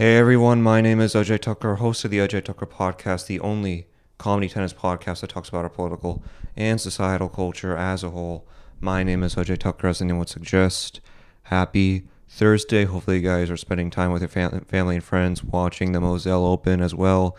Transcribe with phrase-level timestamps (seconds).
[0.00, 3.86] Hey everyone, my name is Ajay Thakkar, host of the Ajay Thakkar podcast, the only
[4.16, 6.22] comedy tennis podcast that talks about our political
[6.56, 8.46] and societal culture as a whole.
[8.80, 11.02] My name is Ajay Thakkar, as name would suggest.
[11.42, 12.86] Happy Thursday.
[12.86, 16.46] Hopefully, you guys are spending time with your fam- family and friends, watching the Moselle
[16.46, 17.36] Open as well.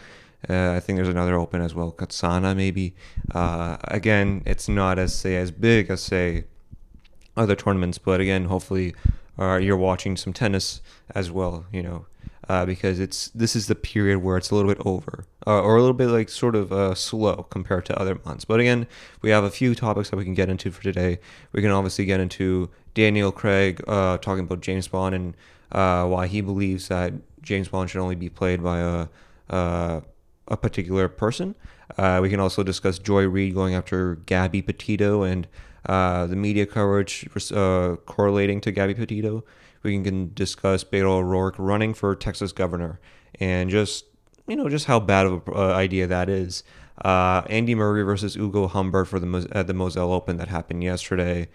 [0.47, 2.93] Uh, I think there's another Open as well, Katsana maybe.
[3.33, 6.43] Uh, again, it's not as say as big as say
[7.35, 8.93] other tournaments, but again, hopefully,
[9.39, 10.79] uh, you're watching some tennis
[11.15, 11.65] as well.
[11.71, 12.05] You know,
[12.49, 15.77] uh, because it's this is the period where it's a little bit over uh, or
[15.77, 18.45] a little bit like sort of uh, slow compared to other months.
[18.45, 18.87] But again,
[19.21, 21.19] we have a few topics that we can get into for today.
[21.53, 25.37] We can obviously get into Daniel Craig uh, talking about James Bond and
[25.71, 29.07] uh, why he believes that James Bond should only be played by a
[29.49, 30.01] uh,
[30.47, 31.55] a particular person.
[31.97, 35.47] we can also discuss Joy Reid going after Gabby Petito and
[35.85, 37.29] the media coverage
[38.05, 39.43] correlating to Gabby Petito
[39.83, 42.99] we can discuss Beto O'Rourke running for Texas governor
[43.39, 44.05] and just
[44.47, 46.63] you know just how bad of an uh, idea that is.
[47.03, 51.47] Uh, Andy Murray versus Ugo Humbert for the at the Moselle Open that happened yesterday.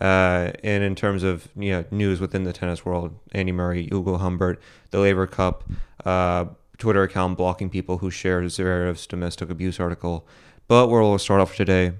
[0.00, 4.16] Uh, and in terms of you know, news within the tennis world, Andy Murray, Ugo
[4.16, 4.60] Humbert,
[4.90, 5.64] the Laver Cup,
[6.04, 6.46] uh,
[6.78, 10.26] Twitter account blocking people who shared Zverev's domestic abuse article.
[10.66, 11.92] But where we'll start off today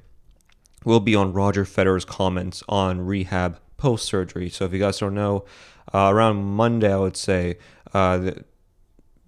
[0.85, 4.49] will be on Roger Federer's comments on rehab post surgery.
[4.49, 5.45] So if you guys don't know,
[5.93, 7.59] uh, around Monday, I would say,
[7.93, 8.33] uh,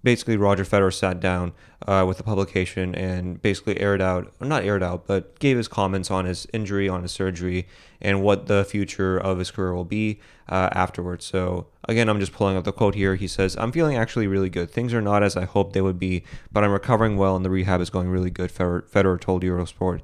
[0.03, 1.53] basically Roger Federer sat down
[1.85, 6.09] uh, with the publication and basically aired out, not aired out, but gave his comments
[6.09, 7.67] on his injury, on his surgery,
[7.99, 11.25] and what the future of his career will be uh, afterwards.
[11.25, 13.15] So, again, I'm just pulling up the quote here.
[13.15, 14.71] He says, I'm feeling actually really good.
[14.71, 17.49] Things are not as I hoped they would be, but I'm recovering well and the
[17.49, 20.01] rehab is going really good, Federer told Eurosport.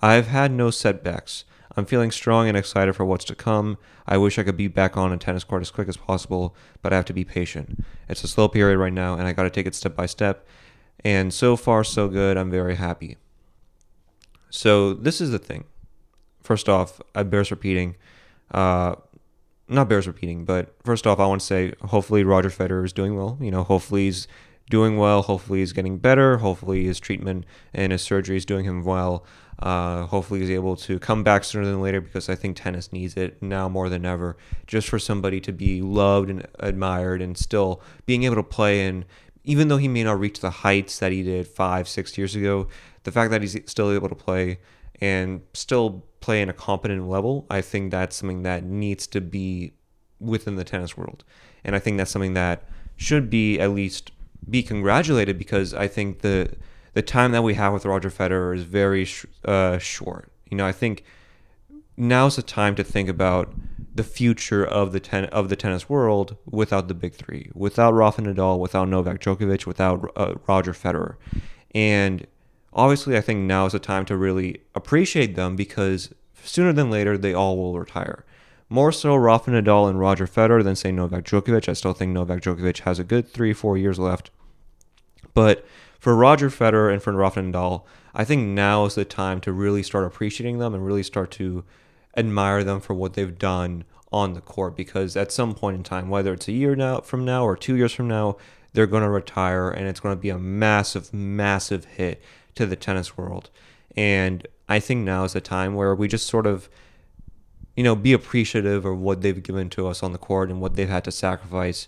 [0.00, 1.44] I've had no setbacks.
[1.76, 3.78] I'm feeling strong and excited for what's to come.
[4.06, 6.92] I wish I could be back on a tennis court as quick as possible, but
[6.92, 7.82] I have to be patient.
[8.08, 10.46] It's a slow period right now, and I got to take it step by step.
[11.04, 12.36] And so far, so good.
[12.36, 13.16] I'm very happy.
[14.50, 15.64] So, this is the thing.
[16.42, 17.96] First off, I bears repeating.
[18.50, 18.96] Uh,
[19.68, 23.16] not bears repeating, but first off, I want to say hopefully Roger Federer is doing
[23.16, 23.38] well.
[23.40, 24.28] You know, hopefully he's
[24.68, 25.22] doing well.
[25.22, 26.38] Hopefully he's getting better.
[26.38, 29.24] Hopefully his treatment and his surgery is doing him well.
[29.58, 33.16] Uh, hopefully he's able to come back sooner than later because I think tennis needs
[33.16, 34.36] it now more than ever.
[34.66, 39.04] Just for somebody to be loved and admired and still being able to play and
[39.44, 42.68] even though he may not reach the heights that he did five, six years ago,
[43.02, 44.58] the fact that he's still able to play
[45.00, 49.72] and still play in a competent level, I think that's something that needs to be
[50.20, 51.24] within the tennis world.
[51.64, 54.12] And I think that's something that should be at least
[54.48, 56.54] be congratulated because I think the
[56.94, 60.32] the time that we have with Roger Federer is very sh- uh, short.
[60.50, 61.04] You know, I think
[61.96, 63.54] now's the time to think about
[63.94, 68.22] the future of the ten- of the tennis world without the big three, without Rafa
[68.22, 71.16] Nadal, without Novak Djokovic, without uh, Roger Federer,
[71.74, 72.26] and
[72.72, 77.16] obviously, I think now is the time to really appreciate them because sooner than later
[77.16, 78.24] they all will retire.
[78.68, 81.68] More so Rafa Nadal and Roger Federer than say Novak Djokovic.
[81.68, 84.30] I still think Novak Djokovic has a good three, four years left.
[85.34, 85.66] But
[86.02, 89.84] for Roger Federer and for Rafa Nadal, I think now is the time to really
[89.84, 91.62] start appreciating them and really start to
[92.16, 96.08] admire them for what they've done on the court because at some point in time,
[96.08, 98.36] whether it's a year now from now or two years from now,
[98.72, 102.20] they're going to retire and it's going to be a massive, massive hit
[102.56, 103.50] to the tennis world.
[103.96, 106.68] And I think now is the time where we just sort of,
[107.76, 110.74] you know, be appreciative of what they've given to us on the court and what
[110.74, 111.86] they've had to sacrifice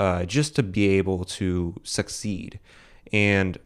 [0.00, 2.58] uh, just to be able to succeed.
[3.12, 3.58] And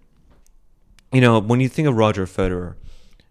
[1.13, 2.75] you know, when you think of Roger Federer,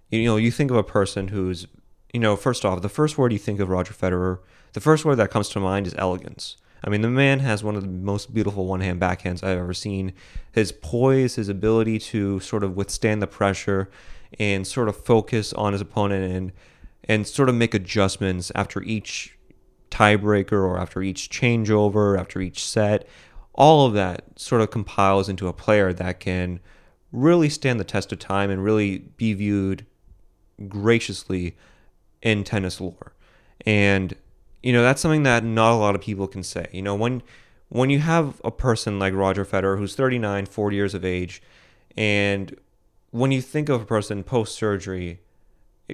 [0.09, 1.67] you know, you think of a person who's,
[2.13, 4.39] you know, first off, the first word you think of Roger Federer,
[4.73, 6.57] the first word that comes to mind is elegance.
[6.83, 9.73] I mean, the man has one of the most beautiful one hand backhands I've ever
[9.73, 10.13] seen.
[10.51, 13.89] His poise, his ability to sort of withstand the pressure
[14.39, 16.51] and sort of focus on his opponent and
[17.07, 19.37] and sort of make adjustments after each
[19.91, 23.07] tiebreaker or after each changeover, after each set
[23.55, 26.59] all of that sort of compiles into a player that can
[27.12, 29.85] really stand the test of time and really be viewed
[30.68, 31.56] graciously
[32.21, 33.13] in tennis lore.
[33.65, 34.13] And
[34.62, 36.68] you know, that's something that not a lot of people can say.
[36.71, 37.24] You know, when
[37.69, 41.41] when you have a person like Roger Federer who's 39, 40 years of age
[41.97, 42.56] and
[43.12, 45.19] when you think of a person post surgery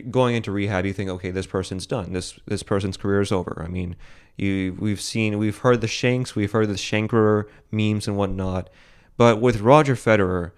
[0.10, 2.14] going into rehab, you think, okay, this person's done.
[2.14, 3.62] This this person's career is over.
[3.66, 3.96] I mean,
[4.38, 8.70] you we've seen, we've heard the Shanks, we've heard the Shankerer memes and whatnot.
[9.18, 10.52] But with Roger Federer,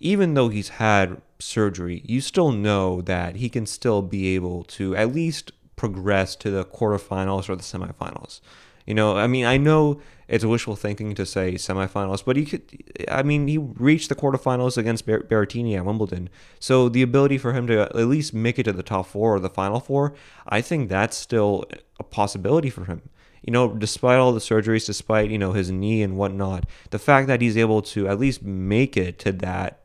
[0.00, 4.94] even though he's had surgery, you still know that he can still be able to
[4.96, 8.40] at least progress to the quarterfinals or the semifinals.
[8.86, 12.62] You know, I mean, I know it's wishful thinking to say semifinals, but he could.
[13.08, 16.28] I mean, he reached the quarterfinals against Ber- Berrettini at Wimbledon,
[16.58, 19.40] so the ability for him to at least make it to the top four or
[19.40, 20.14] the final four,
[20.48, 21.64] I think that's still
[21.98, 23.02] a possibility for him.
[23.42, 27.28] You know, despite all the surgeries, despite you know his knee and whatnot, the fact
[27.28, 29.80] that he's able to at least make it to that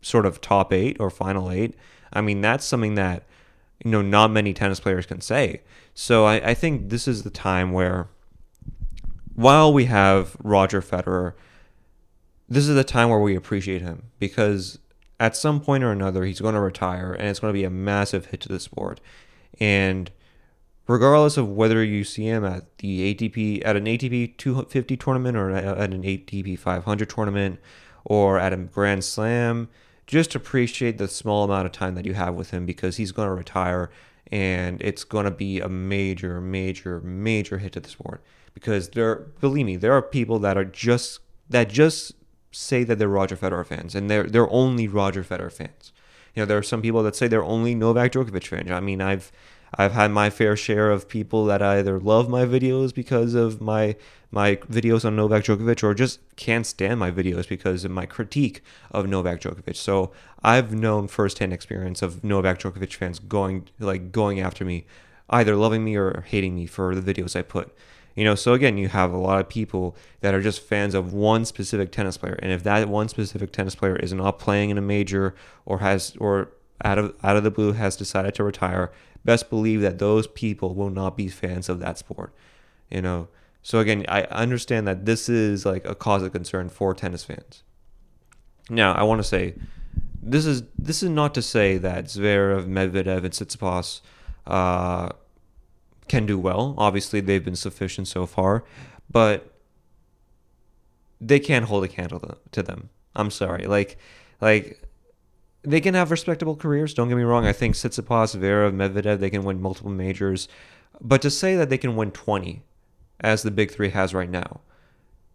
[0.00, 1.74] sort of top eight or final eight,
[2.12, 3.24] I mean, that's something that
[3.84, 5.62] you know not many tennis players can say.
[5.94, 8.08] So I, I think this is the time where
[9.36, 11.34] while we have Roger Federer,
[12.48, 14.78] this is the time where we appreciate him because
[15.20, 17.70] at some point or another he's going to retire and it's going to be a
[17.70, 18.98] massive hit to the sport.
[19.60, 20.10] And
[20.88, 25.50] regardless of whether you see him at the ATP at an ATP 250 tournament or
[25.50, 27.60] at an ATP 500 tournament
[28.04, 29.68] or at a Grand Slam,
[30.06, 33.28] just appreciate the small amount of time that you have with him because he's going
[33.28, 33.90] to retire
[34.32, 38.22] and it's going to be a major major major hit to the sport
[38.56, 41.20] because there believe me there are people that are just
[41.50, 42.14] that just
[42.50, 45.92] say that they're Roger Federer fans and they're they're only Roger Federer fans.
[46.34, 48.70] You know, there are some people that say they're only Novak Djokovic fans.
[48.70, 49.30] I mean, I've
[49.74, 53.94] I've had my fair share of people that either love my videos because of my
[54.30, 58.62] my videos on Novak Djokovic or just can't stand my videos because of my critique
[58.90, 59.76] of Novak Djokovic.
[59.76, 60.12] So
[60.42, 64.86] I've known firsthand experience of Novak Djokovic fans going like going after me,
[65.28, 67.76] either loving me or hating me for the videos I put.
[68.16, 71.12] You know, so again, you have a lot of people that are just fans of
[71.12, 74.78] one specific tennis player, and if that one specific tennis player is not playing in
[74.78, 75.34] a major
[75.66, 76.50] or has or
[76.82, 78.90] out of out of the blue has decided to retire,
[79.24, 82.34] best believe that those people will not be fans of that sport.
[82.90, 83.28] You know,
[83.62, 87.64] so again, I understand that this is like a cause of concern for tennis fans.
[88.70, 89.56] Now, I want to say
[90.22, 94.00] this is this is not to say that Zverev, Medvedev, and Tsitsipas
[94.46, 95.10] uh,
[96.08, 96.74] can do well.
[96.78, 98.64] Obviously, they've been sufficient so far,
[99.10, 99.52] but
[101.20, 102.90] they can't hold a candle to them.
[103.14, 103.66] I'm sorry.
[103.66, 103.98] Like,
[104.40, 104.82] like
[105.62, 106.94] they can have respectable careers.
[106.94, 107.46] Don't get me wrong.
[107.46, 110.48] I think Tsitsipas, Vera, Medvedev, they can win multiple majors,
[111.00, 112.62] but to say that they can win 20,
[113.20, 114.60] as the big three has right now,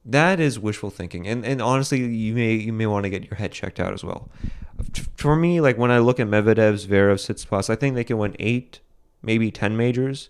[0.05, 1.27] that is wishful thinking.
[1.27, 4.03] And and honestly, you may you may want to get your head checked out as
[4.03, 4.29] well.
[5.15, 8.35] For me, like when I look at Medvedev's, Vera, Tsitsipas, I think they can win
[8.39, 8.79] eight,
[9.21, 10.29] maybe ten majors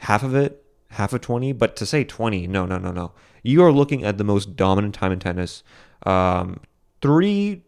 [0.00, 3.12] half of it, half of 20, but to say 20, no, no, no, no.
[3.42, 5.62] You are looking at the most dominant time in tennis.
[6.04, 6.60] Um,
[7.00, 7.62] three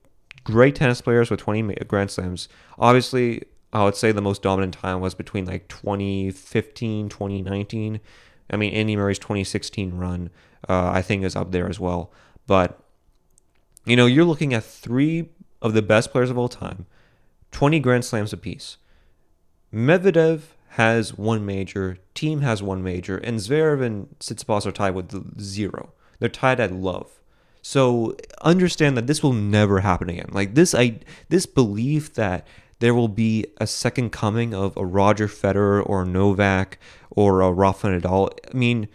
[0.44, 2.48] great tennis players with 20 Grand Slams.
[2.78, 8.00] Obviously, I would say the most dominant time was between like 2015, 2019.
[8.50, 10.30] I mean, Andy Murray's 2016 run,
[10.68, 12.12] uh, I think, is up there as well.
[12.46, 12.82] But,
[13.84, 15.28] you know, you're looking at three
[15.60, 16.86] of the best players of all time,
[17.52, 18.78] 20 Grand Slams apiece.
[19.72, 20.40] Medvedev
[20.72, 25.92] has one major, Thiem has one major, and Zverev and Tsitsipas are tied with zero.
[26.18, 27.20] They're tied at love.
[27.60, 30.30] So understand that this will never happen again.
[30.32, 32.46] Like this, I this belief that
[32.80, 36.78] there will be a second coming of a Roger Federer or Novak
[37.10, 38.30] or a Rafa Nadal.
[38.52, 38.88] I mean,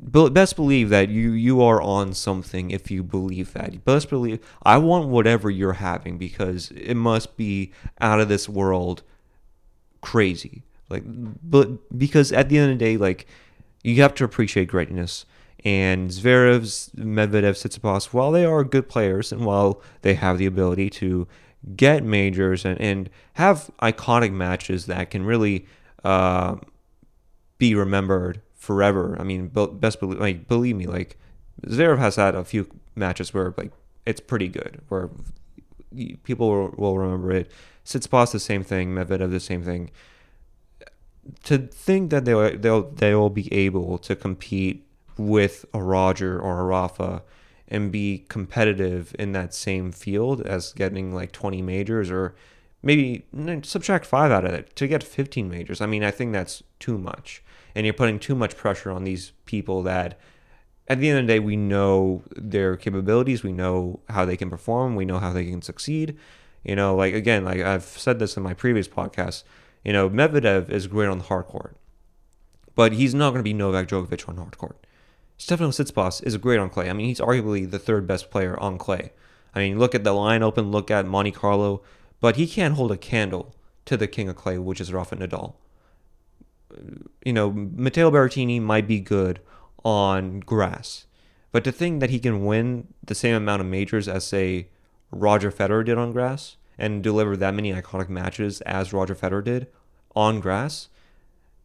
[0.00, 3.84] best believe that you you are on something if you believe that.
[3.84, 9.02] Best believe I want whatever you're having because it must be out of this world
[10.00, 10.62] crazy.
[10.88, 13.26] Like, but because at the end of the day, like,
[13.82, 15.24] you have to appreciate greatness.
[15.64, 20.88] And Zverev's, Medvedev, Tsitsipas, while they are good players and while they have the ability
[20.90, 21.26] to
[21.74, 25.66] get majors and, and have iconic matches that can really
[26.04, 26.56] uh,
[27.58, 29.16] be remembered forever.
[29.18, 31.18] I mean, best believe, like, believe me, like
[31.66, 33.72] Zverev has had a few matches where like
[34.06, 35.10] it's pretty good, where
[36.22, 37.50] people will, remember it.
[37.84, 39.90] Tsitsipas the same thing, Medvedev the same thing
[41.44, 46.64] to think that they'll they'll they'll be able to compete with a Roger or a
[46.64, 47.22] Rafa
[47.66, 52.34] and be competitive in that same field as getting like 20 majors or
[52.82, 53.26] maybe
[53.62, 55.80] subtract 5 out of it to get 15 majors.
[55.80, 57.42] I mean, I think that's too much.
[57.74, 60.18] And you're putting too much pressure on these people that
[60.88, 64.48] at the end of the day we know their capabilities, we know how they can
[64.48, 66.16] perform, we know how they can succeed.
[66.64, 69.44] You know, like again, like I've said this in my previous podcast,
[69.84, 71.76] you know, Medvedev is great on the hard court,
[72.74, 74.86] but he's not going to be Novak Djokovic on hard court.
[75.36, 76.90] Stefano Tsitsipas is great on clay.
[76.90, 79.12] I mean, he's arguably the third best player on clay.
[79.54, 81.82] I mean, look at the Lyon open, look at Monte Carlo,
[82.20, 83.54] but he can't hold a candle
[83.86, 85.54] to the king of clay, which is Rafa Nadal.
[87.24, 89.40] You know, Matteo Berrettini might be good
[89.84, 91.06] on grass,
[91.50, 94.68] but to think that he can win the same amount of majors as, say,
[95.10, 99.66] Roger Federer did on grass, and deliver that many iconic matches as Roger Federer did
[100.14, 100.88] on grass,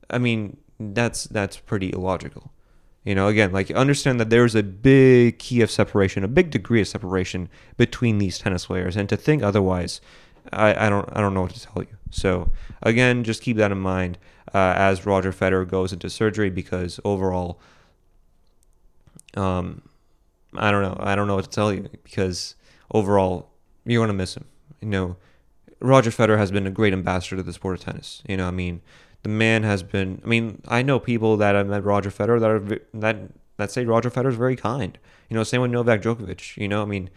[0.09, 2.51] I mean, that's that's pretty illogical.
[3.03, 6.81] You know, again, like understand that there's a big key of separation, a big degree
[6.81, 9.99] of separation between these tennis players, and to think otherwise,
[10.53, 11.97] I, I don't I don't know what to tell you.
[12.11, 12.49] So
[12.81, 14.17] again, just keep that in mind
[14.53, 17.59] uh, as Roger Federer goes into surgery because overall,
[19.35, 19.81] um,
[20.55, 22.55] I don't know I don't know what to tell you because
[22.93, 23.49] overall
[23.85, 24.45] you're gonna miss him.
[24.83, 25.17] You know,
[25.79, 28.21] Roger Federer has been a great ambassador to the sport of tennis.
[28.27, 28.81] You know, I mean,
[29.23, 30.21] the man has been.
[30.23, 33.17] I mean, I know people that have met Roger Federer that are that
[33.57, 34.97] that say Roger Federer is very kind.
[35.29, 36.57] You know, same with Novak Djokovic.
[36.57, 37.09] You know, I mean,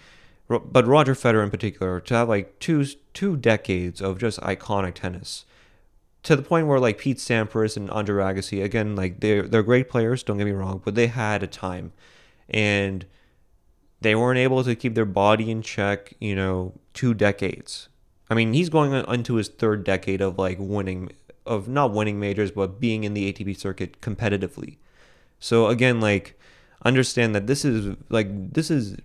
[0.48, 5.44] but Roger Federer in particular to have like two two decades of just iconic tennis
[6.26, 9.88] to the point where like Pete Sampras and Andre Agassi again like they're they're great
[9.88, 11.92] players don't get me wrong but they had a time
[12.50, 13.06] and
[14.00, 17.88] they weren't able to keep their body in check you know two decades
[18.28, 21.10] I mean, he's going into his third decade of like winning,
[21.44, 24.78] of not winning majors, but being in the ATP circuit competitively.
[25.38, 26.38] So again, like,
[26.84, 28.96] understand that this is like this is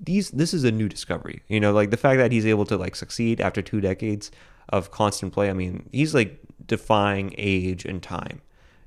[0.00, 1.42] these this is a new discovery.
[1.48, 4.30] You know, like the fact that he's able to like succeed after two decades
[4.68, 5.50] of constant play.
[5.50, 8.42] I mean, he's like defying age and time.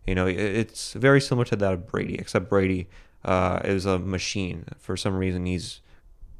[0.07, 2.87] You know, it's very similar to that of Brady, except Brady
[3.25, 4.65] uh, is a machine.
[4.79, 5.81] For some reason, he's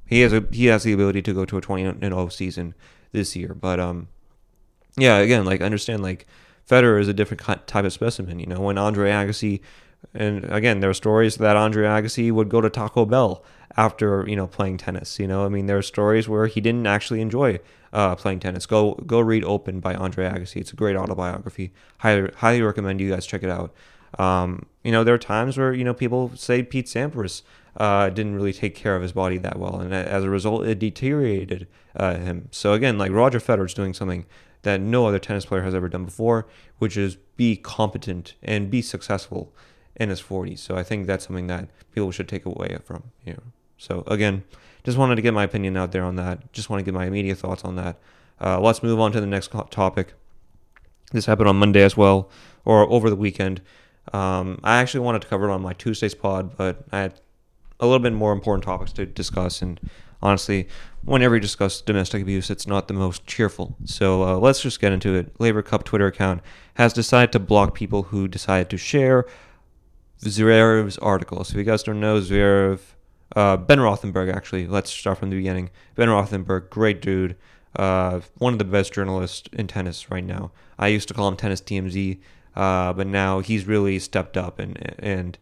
[0.09, 2.73] he has a he has the ability to go to a 20 and 0 season
[3.11, 3.53] this year.
[3.53, 4.07] But um,
[4.97, 6.25] yeah, again, like understand like
[6.67, 8.39] Federer is a different type of specimen.
[8.39, 9.61] You know, when Andre Agassi,
[10.15, 13.43] and again, there are stories that Andre Agassi would go to Taco Bell
[13.77, 15.19] after you know playing tennis.
[15.19, 17.59] You know, I mean, there are stories where he didn't actually enjoy
[17.93, 18.65] uh, playing tennis.
[18.65, 20.57] Go go read Open by Andre Agassi.
[20.57, 21.71] It's a great autobiography.
[21.99, 23.75] Highly highly recommend you guys check it out.
[24.17, 27.43] Um, you know, there are times where you know people say Pete Sampras
[27.79, 30.79] uh, didn't really take care of his body that well, and as a result, it
[30.79, 32.49] deteriorated uh, him.
[32.51, 34.25] So again, like Roger Federer is doing something
[34.63, 36.45] that no other tennis player has ever done before,
[36.77, 39.53] which is be competent and be successful
[39.95, 40.59] in his 40s.
[40.59, 43.11] So I think that's something that people should take away from.
[43.25, 43.43] You know.
[43.77, 44.43] So again,
[44.83, 46.51] just wanted to get my opinion out there on that.
[46.51, 47.97] Just want to get my immediate thoughts on that.
[48.41, 50.13] Uh, let's move on to the next topic.
[51.11, 52.29] This happened on Monday as well,
[52.65, 53.61] or over the weekend.
[54.13, 57.19] Um, I actually wanted to cover it on my Tuesday's pod, but I had
[57.79, 59.61] a little bit more important topics to discuss.
[59.61, 59.79] And
[60.21, 60.67] honestly,
[61.03, 63.75] whenever you discuss domestic abuse, it's not the most cheerful.
[63.85, 65.39] So uh, let's just get into it.
[65.39, 66.41] Laver Cup Twitter account
[66.75, 69.25] has decided to block people who decided to share
[70.21, 71.43] Zverev's article.
[71.43, 72.79] So if you guys don't know, Zverev,
[73.35, 75.69] uh, Ben Rothenberg, actually, let's start from the beginning.
[75.95, 77.35] Ben Rothenberg, great dude.
[77.75, 80.51] Uh, one of the best journalists in tennis right now.
[80.77, 82.19] I used to call him Tennis TMZ,
[82.55, 85.37] uh, but now he's really stepped up and and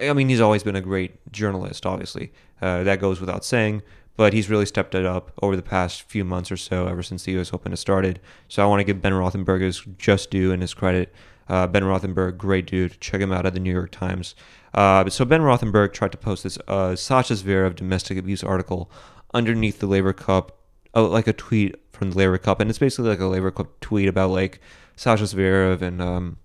[0.00, 2.32] I mean, he's always been a great journalist, obviously.
[2.60, 3.82] Uh, that goes without saying,
[4.16, 7.24] but he's really stepped it up over the past few months or so, ever since
[7.24, 7.52] the U.S.
[7.52, 8.20] Open has started.
[8.48, 11.12] So I want to give Ben Rothenberg his just due and his credit.
[11.48, 13.00] Uh, ben Rothenberg, great dude.
[13.00, 14.34] Check him out at the New York Times.
[14.72, 18.90] Uh, so Ben Rothenberg tried to post this uh, Sascha Zverev domestic abuse article
[19.32, 20.58] underneath the Laver Cup,
[20.94, 23.78] uh, like a tweet from the Laver Cup, and it's basically like a Laver Cup
[23.80, 24.60] tweet about like
[24.96, 26.38] Sascha Zverev and um,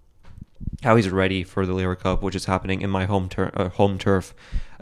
[0.83, 3.97] how he's ready for the Laver Cup, which is happening in my home uh, home
[3.97, 4.33] turf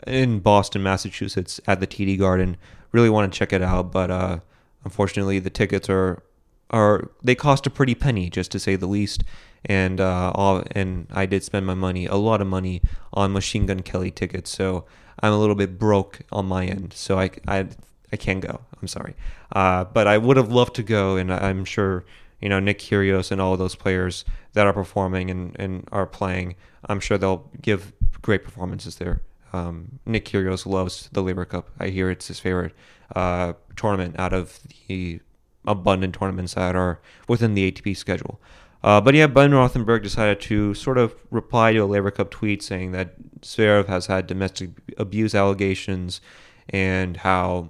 [0.06, 2.58] in Boston, Massachusetts, at the TD Garden.
[2.92, 4.40] Really want to check it out, but uh,
[4.84, 6.24] unfortunately, the tickets are
[6.70, 9.24] are they cost a pretty penny, just to say the least.
[9.66, 12.82] And uh, all, and I did spend my money, a lot of money,
[13.14, 14.52] on Machine Gun Kelly tickets.
[14.52, 14.86] So
[15.20, 16.94] I'm a little bit broke on my end.
[16.94, 17.68] So I I
[18.12, 18.62] I can't go.
[18.82, 19.16] I'm sorry,
[19.54, 22.06] uh, but I would have loved to go, and I'm sure
[22.42, 26.56] you know Nick Kyrgios and all those players that are performing and, and are playing.
[26.86, 29.22] I'm sure they'll give great performances there.
[29.54, 31.70] Um, Nick Kyrgios loves the Laver Cup.
[31.80, 32.74] I hear it's his favorite
[33.16, 35.22] uh, tournament out of the
[35.66, 38.40] abundant tournaments that are within the ATP schedule.
[38.84, 42.62] Uh, but yeah, Ben Rothenberg decided to sort of reply to a Laver Cup tweet
[42.62, 46.22] saying that Zverev has had domestic abuse allegations
[46.70, 47.70] and how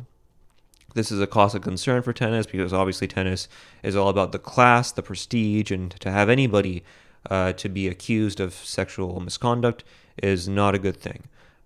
[0.97, 3.47] this is a cause of concern for tennis because obviously tennis
[3.83, 6.83] is all about the class, the prestige, and to have anybody
[7.29, 9.83] uh, to be accused of sexual misconduct
[10.21, 11.23] is not a good thing.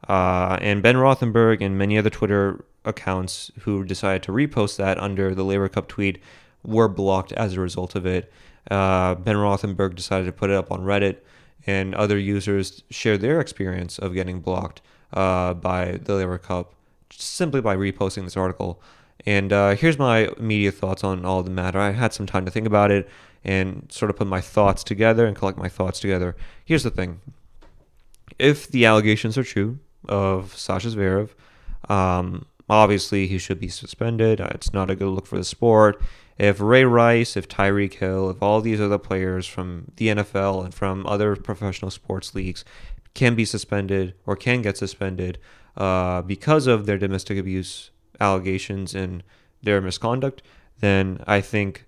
[0.07, 5.33] Uh, and Ben Rothenberg and many other Twitter accounts who decided to repost that under
[5.33, 6.19] the Laver Cup tweet
[6.63, 8.31] were blocked as a result of it.
[8.69, 11.17] Uh, ben Rothenberg decided to put it up on Reddit,
[11.65, 14.81] and other users shared their experience of getting blocked
[15.13, 16.73] uh, by the Laver Cup
[17.11, 18.81] simply by reposting this article.
[19.25, 21.79] And uh, here's my immediate thoughts on all the matter.
[21.79, 23.07] I had some time to think about it
[23.43, 26.35] and sort of put my thoughts together and collect my thoughts together.
[26.65, 27.21] Here's the thing
[28.39, 34.41] if the allegations are true of Sascha Zverev, um, obviously he should be suspended.
[34.41, 36.01] Uh, it's not a good look for the sport.
[36.37, 40.73] If Ray Rice, if Tyreek Hill, if all these other players from the NFL and
[40.73, 42.65] from other professional sports leagues
[43.13, 45.37] can be suspended or can get suspended
[45.77, 47.90] uh, because of their domestic abuse
[48.21, 49.23] allegations and
[49.63, 50.41] their misconduct,
[50.79, 51.85] then I think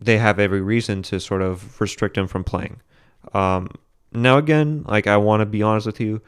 [0.00, 2.80] they have every reason to sort of restrict them from playing.
[3.34, 3.70] Um,
[4.12, 6.22] now, again, like I want to be honest with you,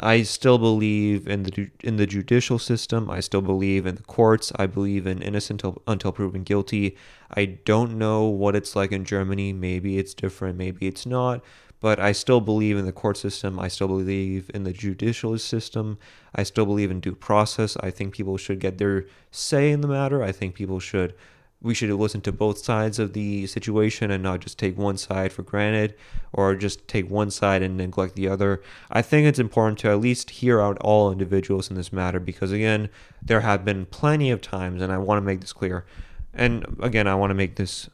[0.00, 3.10] I still believe in the in the judicial system.
[3.10, 4.50] I still believe in the courts.
[4.56, 6.96] I believe in innocent until, until proven guilty.
[7.30, 9.52] I don't know what it's like in Germany.
[9.52, 10.56] Maybe it's different.
[10.56, 11.42] Maybe it's not.
[11.82, 13.58] But I still believe in the court system.
[13.58, 15.98] I still believe in the judicial system.
[16.34, 17.76] I still believe in due process.
[17.80, 20.22] I think people should get their say in the matter.
[20.22, 21.12] I think people should
[21.62, 25.32] we should listen to both sides of the situation and not just take one side
[25.32, 25.94] for granted
[26.32, 28.60] or just take one side and neglect the other.
[28.90, 32.50] I think it's important to at least hear out all individuals in this matter because,
[32.50, 32.88] again,
[33.22, 35.86] there have been plenty of times, and I want to make this clear.
[36.34, 37.88] And again, I want to make this,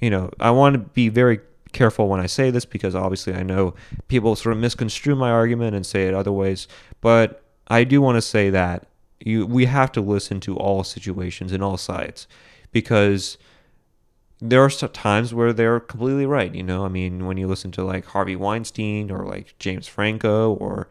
[0.00, 1.40] you know, I want to be very
[1.74, 3.74] careful when I say this because obviously I know
[4.08, 6.66] people sort of misconstrue my argument and say it other ways.
[7.00, 8.86] But I do want to say that
[9.20, 12.26] you we have to listen to all situations and all sides
[12.72, 13.38] because
[14.40, 16.54] there are times where they're completely right.
[16.54, 20.54] You know, I mean, when you listen to like Harvey Weinstein or like James Franco
[20.54, 20.88] or,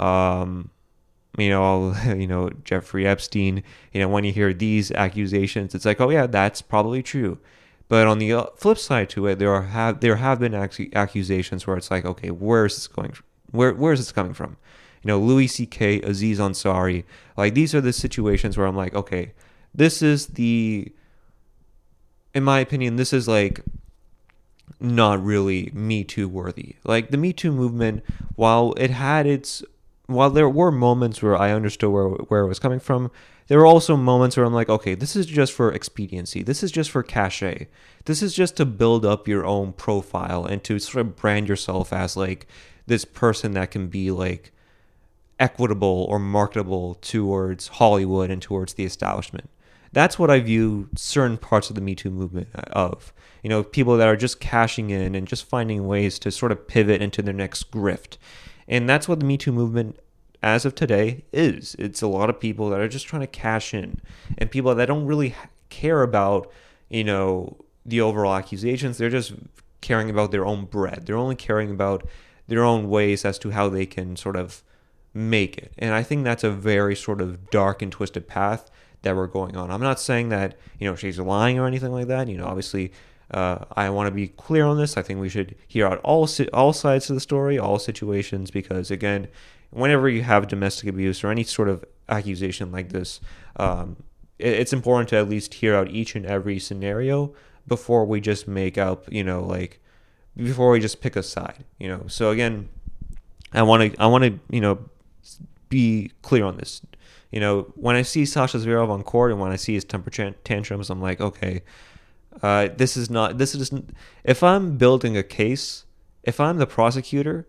[0.00, 0.70] um,
[1.36, 3.62] you know, all, you know Jeffrey Epstein.
[3.92, 7.38] You know, when you hear these accusations, it's like, oh yeah, that's probably true.
[7.88, 11.66] But on the uh, flip side to it, there are have there have been accusations
[11.66, 13.14] where it's like, okay, where is this going?
[13.50, 14.56] Where where is this coming from?
[15.02, 17.04] You know, Louis C.K., Aziz Ansari,
[17.36, 19.32] like these are the situations where I'm like, okay,
[19.74, 20.90] this is the
[22.34, 23.60] in my opinion, this is like
[24.80, 26.76] not really Me Too worthy.
[26.84, 28.02] Like the Me Too movement,
[28.34, 29.62] while it had its,
[30.06, 33.10] while there were moments where I understood where where it was coming from,
[33.48, 36.42] there are also moments where I'm like, okay, this is just for expediency.
[36.42, 37.68] This is just for cachet.
[38.06, 41.92] This is just to build up your own profile and to sort of brand yourself
[41.92, 42.46] as like
[42.86, 44.52] this person that can be like
[45.38, 49.50] equitable or marketable towards Hollywood and towards the establishment
[49.94, 53.12] that's what I view certain parts of the Me Too movement uh, of.
[53.42, 56.66] You know, people that are just cashing in and just finding ways to sort of
[56.66, 58.18] pivot into their next grift.
[58.66, 59.98] And that's what the Me Too movement,
[60.44, 61.74] as of today, is.
[61.78, 64.00] It's a lot of people that are just trying to cash in
[64.36, 65.34] and people that don't really
[65.70, 66.52] care about,
[66.90, 68.98] you know, the overall accusations.
[68.98, 69.32] They're just
[69.80, 71.06] caring about their own bread.
[71.06, 72.06] They're only caring about
[72.46, 74.62] their own ways as to how they can sort of
[75.14, 75.72] make it.
[75.78, 79.56] And I think that's a very sort of dark and twisted path that were going
[79.56, 79.70] on.
[79.70, 82.28] I'm not saying that you know she's lying or anything like that.
[82.28, 82.92] You know, obviously,
[83.30, 84.98] uh, I want to be clear on this.
[84.98, 88.90] I think we should hear out all all sides of the story, all situations, because
[88.90, 89.28] again,
[89.74, 93.20] whenever you have domestic abuse or any sort of accusation like this,
[93.56, 93.96] um,
[94.38, 97.34] it, it's important to at least hear out each and every scenario
[97.66, 99.80] before we just make up, you know, like
[100.36, 101.64] before we just pick a side.
[101.78, 102.68] You know, so again,
[103.52, 104.78] I want to I want to you know
[105.68, 106.80] be clear on this
[107.34, 110.08] you know, when I see Sascha Zverev on court and when I see his temper
[110.08, 111.62] tantrums, I'm like, okay,
[112.40, 113.38] uh, this is not.
[113.38, 113.72] This is
[114.22, 115.84] if I'm building a case,
[116.22, 117.48] if I'm the prosecutor,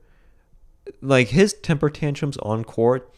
[1.01, 3.11] like his temper tantrums on court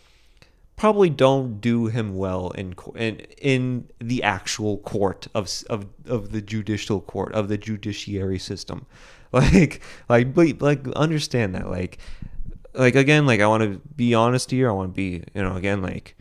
[0.76, 6.42] probably don't do him well in in in the actual court of of of the
[6.42, 8.86] judicial court of the judiciary system.
[9.34, 11.98] Like like like understand that like
[12.74, 14.70] like again like i want to be honest here.
[14.70, 16.16] I want to be you know again like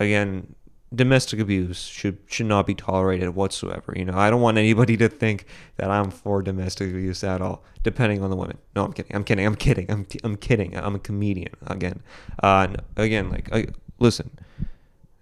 [0.00, 0.54] again,
[0.94, 3.92] domestic abuse should should not be tolerated whatsoever.
[3.94, 5.44] You know, I don't want anybody to think
[5.76, 8.58] that I'm for domestic abuse at all, depending on the women.
[8.74, 9.14] No, I'm kidding.
[9.14, 9.46] I'm kidding.
[9.46, 9.90] I'm kidding.
[9.90, 10.76] I'm I'm kidding.
[10.76, 12.02] I'm a comedian again.
[12.42, 13.66] Uh, again, like I,
[13.98, 14.30] listen,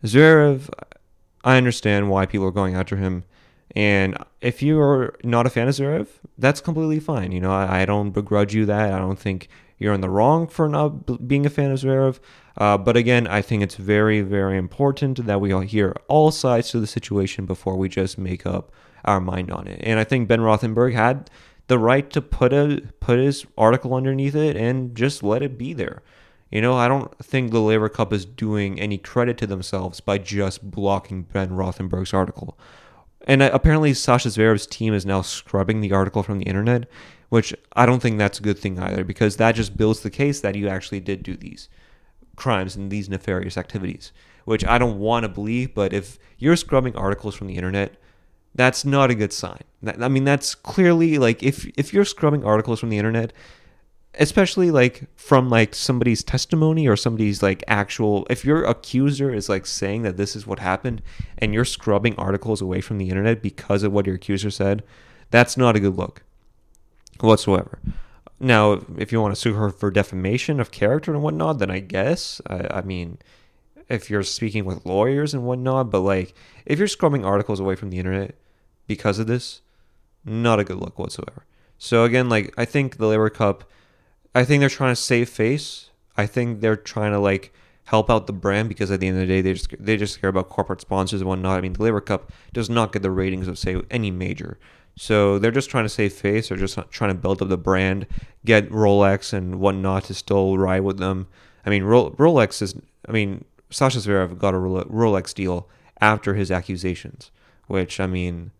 [0.04, 0.68] Zverev.
[1.44, 3.24] I understand why people are going after him.
[3.76, 7.30] And if you're not a fan of Zverev, that's completely fine.
[7.30, 8.92] You know, I, I don't begrudge you that.
[8.92, 9.48] I don't think
[9.78, 12.18] you're in the wrong for not being a fan of Zverev.
[12.56, 16.70] Uh, but again, I think it's very, very important that we all hear all sides
[16.70, 18.72] to the situation before we just make up
[19.04, 19.80] our mind on it.
[19.84, 21.30] And I think Ben Rothenberg had
[21.68, 25.72] the right to put a put his article underneath it and just let it be
[25.72, 26.02] there.
[26.50, 30.18] You know, I don't think the Laver Cup is doing any credit to themselves by
[30.18, 32.56] just blocking Ben Rothenberg's article.
[33.26, 36.88] And apparently, Sascha Zverev's team is now scrubbing the article from the internet,
[37.28, 40.40] which I don't think that's a good thing either, because that just builds the case
[40.40, 41.68] that you actually did do these
[42.36, 44.12] crimes and these nefarious activities,
[44.44, 45.74] which I don't want to believe.
[45.74, 47.96] But if you're scrubbing articles from the internet,
[48.54, 49.62] that's not a good sign.
[50.00, 53.32] I mean, that's clearly like if if you're scrubbing articles from the internet,
[54.18, 59.66] especially like from like somebody's testimony or somebody's like actual if your accuser is like
[59.66, 61.02] saying that this is what happened
[61.38, 64.82] and you're scrubbing articles away from the internet because of what your accuser said
[65.30, 66.22] that's not a good look
[67.20, 67.78] whatsoever
[68.38, 71.78] now, if you want to sue her for defamation of character and whatnot, then I
[71.78, 72.40] guess.
[72.46, 73.18] I, I mean,
[73.88, 77.90] if you're speaking with lawyers and whatnot, but like if you're scrubbing articles away from
[77.90, 78.34] the internet
[78.86, 79.62] because of this,
[80.24, 81.44] not a good look whatsoever.
[81.78, 83.64] So again, like I think the Laver Cup,
[84.34, 85.90] I think they're trying to save face.
[86.16, 87.52] I think they're trying to like
[87.84, 90.20] help out the brand because at the end of the day, they just they just
[90.20, 91.58] care about corporate sponsors and whatnot.
[91.58, 94.58] I mean, the Laver Cup does not get the ratings of say any major.
[94.98, 96.48] So they're just trying to save face.
[96.48, 98.06] They're just trying to build up the brand,
[98.44, 101.28] get Rolex and whatnot to still ride with them.
[101.64, 102.74] I mean, Rolex is.
[103.08, 105.68] I mean, Sascha Zverev got a Rolex deal
[106.00, 107.30] after his accusations,
[107.66, 108.52] which I mean,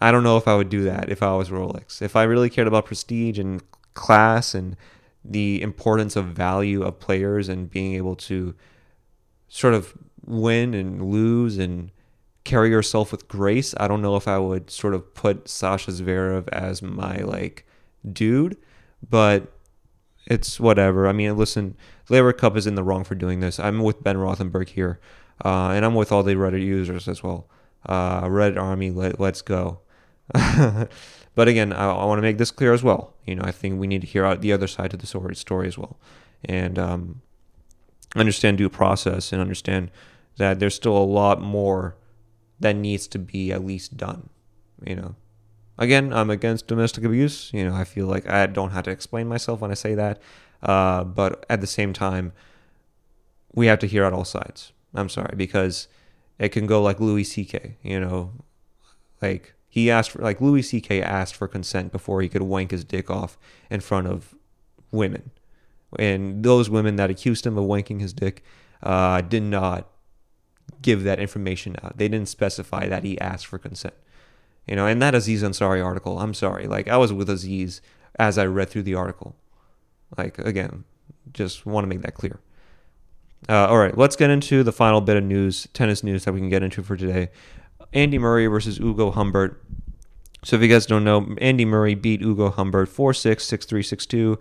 [0.00, 2.02] I don't know if I would do that if I was Rolex.
[2.02, 3.62] If I really cared about prestige and
[3.94, 4.76] class and
[5.24, 8.54] the importance of value of players and being able to
[9.48, 9.94] sort of
[10.26, 11.90] win and lose and
[12.44, 13.74] carry yourself with grace.
[13.78, 17.66] I don't know if I would sort of put Sascha Zverev as my like
[18.10, 18.56] dude,
[19.08, 19.52] but
[20.26, 21.08] it's whatever.
[21.08, 21.76] I mean, listen,
[22.08, 23.58] Laver Cup is in the wrong for doing this.
[23.58, 25.00] I'm with Ben Rothenberg here,
[25.44, 27.48] uh, and I'm with all the Reddit users as well.
[27.86, 29.80] Uh, Reddit Army, let, let's go.
[30.32, 33.14] but again, I, I want to make this clear as well.
[33.26, 35.36] You know, I think we need to hear out the other side of the story,
[35.36, 35.98] story as well,
[36.44, 37.22] and um,
[38.16, 39.90] understand due process and understand
[40.36, 41.96] that there's still a lot more
[42.60, 44.28] that needs to be at least done.
[44.84, 45.14] You know,
[45.78, 47.50] again, I'm against domestic abuse.
[47.52, 50.20] You know, I feel like I don't have to explain myself when I say that,
[50.62, 52.32] uh, but at the same time,
[53.54, 54.72] we have to hear out all sides.
[54.94, 55.88] I'm sorry because
[56.38, 57.76] it can go like Louis C.K.
[57.82, 58.32] You know,
[59.22, 61.02] like he asked for like Louis C.K.
[61.02, 63.38] asked for consent before he could wank his dick off
[63.70, 64.34] in front of
[64.90, 65.30] women,
[65.98, 68.42] and those women that accused him of wanking his dick
[68.82, 69.88] uh, did not
[70.84, 71.96] give that information out.
[71.96, 73.94] They didn't specify that he asked for consent.
[74.68, 76.66] You know, and that Aziz Ansari article, I'm sorry.
[76.66, 77.80] Like I was with Aziz
[78.18, 79.34] as I read through the article.
[80.16, 80.84] Like again,
[81.32, 82.38] just want to make that clear.
[83.48, 86.40] Uh, all right, let's get into the final bit of news, tennis news that we
[86.40, 87.30] can get into for today.
[87.92, 89.62] Andy Murray versus Ugo Humbert.
[90.44, 94.38] So if you guys don't know, Andy Murray beat Ugo Humbert 4-6, 6-3, 6-2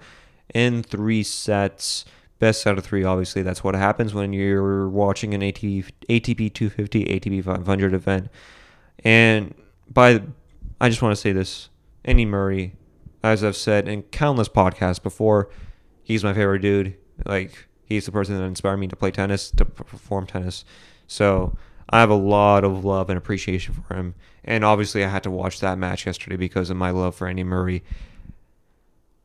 [0.54, 2.06] in three sets.
[2.44, 3.42] Best out of three, obviously.
[3.42, 8.28] That's what happens when you're watching an ATP, ATP 250, ATP 500 event.
[9.00, 9.56] And
[9.90, 10.22] by,
[10.82, 11.70] I just want to say this
[12.04, 12.76] Andy Murray,
[13.24, 15.52] as I've said in countless podcasts before,
[16.04, 16.98] he's my favorite dude.
[17.26, 20.66] Like, he's the person that inspired me to play tennis, to perform tennis.
[21.08, 21.56] So
[21.90, 24.16] I have a lot of love and appreciation for him.
[24.44, 27.46] And obviously, I had to watch that match yesterday because of my love for Andy
[27.46, 27.84] Murray.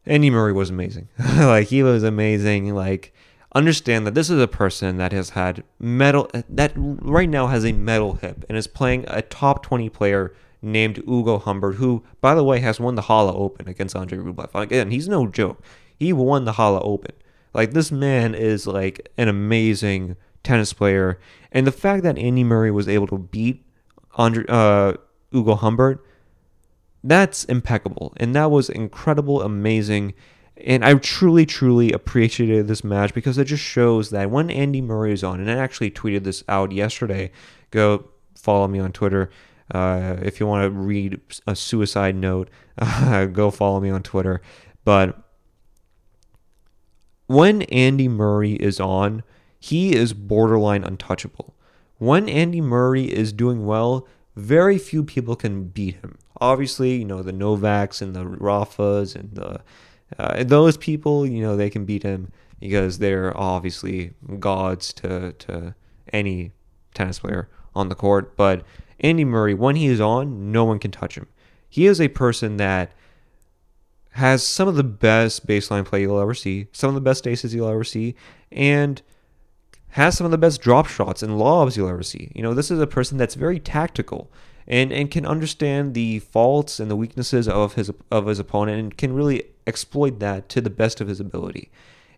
[0.09, 1.09] Andy Murray was amazing.
[1.37, 2.75] like he was amazing.
[2.75, 3.13] Like
[3.55, 7.73] understand that this is a person that has had metal that right now has a
[7.73, 12.45] metal hip and is playing a top 20 player named Ugo Humbert, who by the
[12.45, 14.51] way has won the Halle Open against Andre Rublev.
[14.55, 15.63] Again, he's no joke.
[15.97, 17.13] He won the Halle Open.
[17.55, 21.19] Like this man is like an amazing tennis player,
[21.53, 23.65] and the fact that Andy Murray was able to beat
[24.15, 24.95] Andre uh,
[25.35, 26.05] Ugo Humbert
[27.05, 28.13] that's impeccable.
[28.17, 30.15] And that was incredible, amazing.
[30.57, 35.13] And I truly, truly appreciated this match because it just shows that when Andy Murray
[35.13, 37.31] is on, and I actually tweeted this out yesterday,
[37.71, 39.31] go follow me on Twitter.
[39.73, 44.41] Uh, if you want to read a suicide note, uh, go follow me on Twitter.
[44.85, 45.23] But
[47.27, 49.23] when Andy Murray is on,
[49.61, 51.55] he is borderline untouchable.
[51.99, 56.17] When Andy Murray is doing well, very few people can beat him.
[56.41, 59.61] Obviously, you know, the Novaks and the Rafas and the
[60.19, 65.75] uh, those people, you know, they can beat him because they're obviously gods to to
[66.13, 66.53] any
[66.95, 68.37] tennis player on the court.
[68.37, 68.65] But
[69.01, 71.27] Andy Murray, when he is on, no one can touch him.
[71.69, 72.93] He is a person that
[74.13, 77.55] has some of the best baseline play you'll ever see, some of the best aces
[77.55, 78.17] you'll ever see,
[78.51, 79.01] and
[79.91, 82.33] has some of the best drop shots and lobs you'll ever see.
[82.35, 84.31] You know, this is a person that's very tactical
[84.69, 88.97] and and can understand the faults and the weaknesses of his of his opponent and
[88.97, 91.71] can really exploit that to the best of his ability.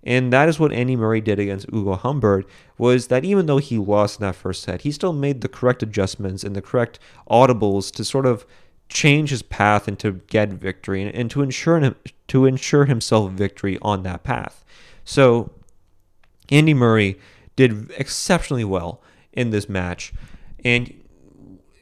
[0.02, 2.46] And that is what Andy Murray did against Ugo Humbert
[2.78, 5.82] was that even though he lost in that first set, he still made the correct
[5.82, 6.98] adjustments and the correct
[7.30, 8.46] audibles to sort of
[8.88, 11.94] change his path and to get victory and, and to ensure him
[12.28, 14.64] to ensure himself victory on that path.
[15.04, 15.50] So
[16.50, 17.18] Andy Murray
[17.56, 20.12] did exceptionally well in this match.
[20.64, 20.99] And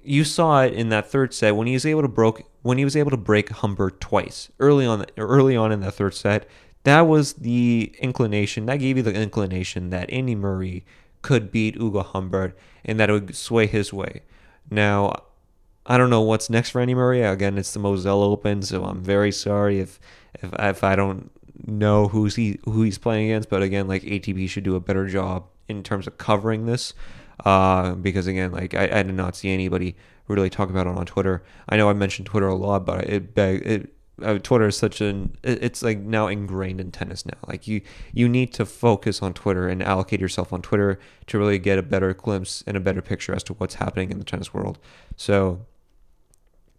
[0.09, 2.85] you saw it in that third set when he was able to broke when he
[2.85, 6.49] was able to break Humbert twice early on early on in the third set.
[6.85, 10.85] That was the inclination that gave you the inclination that Andy Murray
[11.23, 14.23] could beat Ugo Humbert and that it would sway his way.
[14.71, 15.13] Now,
[15.85, 17.23] I don't know what's next for Andy Murray.
[17.23, 19.99] Again, it's the Moselle Open, so I'm very sorry if
[20.35, 21.31] if if I don't
[21.67, 23.49] know who's he who he's playing against.
[23.49, 26.95] But again, like ATP should do a better job in terms of covering this,
[27.45, 29.97] uh, because again, like I, I did not see anybody
[30.27, 31.43] really talk about it on Twitter.
[31.69, 33.95] I know I mentioned Twitter a lot, but it it.
[34.21, 37.39] Uh, Twitter is such an it's like now ingrained in tennis now.
[37.47, 40.99] Like you you need to focus on Twitter and allocate yourself on Twitter
[41.29, 44.19] to really get a better glimpse and a better picture as to what's happening in
[44.19, 44.81] the tennis world.
[45.17, 45.61] So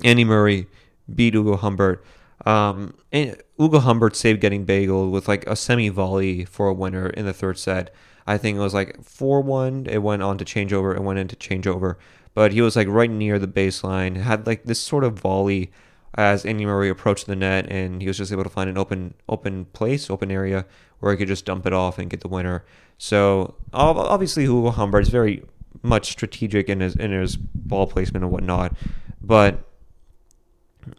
[0.04, 0.68] Andy Murray
[1.14, 2.04] beat Ugo Humbert.
[2.46, 7.26] Um, Ugo Humbert saved getting bageled with like a semi volley for a winner in
[7.26, 7.94] the third set.
[8.30, 9.88] I think it was like 4 1.
[9.90, 10.96] It went on to changeover.
[10.96, 11.96] It went into changeover.
[12.36, 15.72] But he was like right near the baseline, had like this sort of volley
[16.14, 19.16] as Andy Murray approached the net, and he was just able to find an open
[19.28, 20.68] open place, open area
[21.00, 22.64] where he could just dump it off and get the winner.
[23.00, 25.44] So obviously, Ugo Humbert is very
[25.82, 28.76] much strategic in his in his ball placement and whatnot,
[29.24, 29.64] but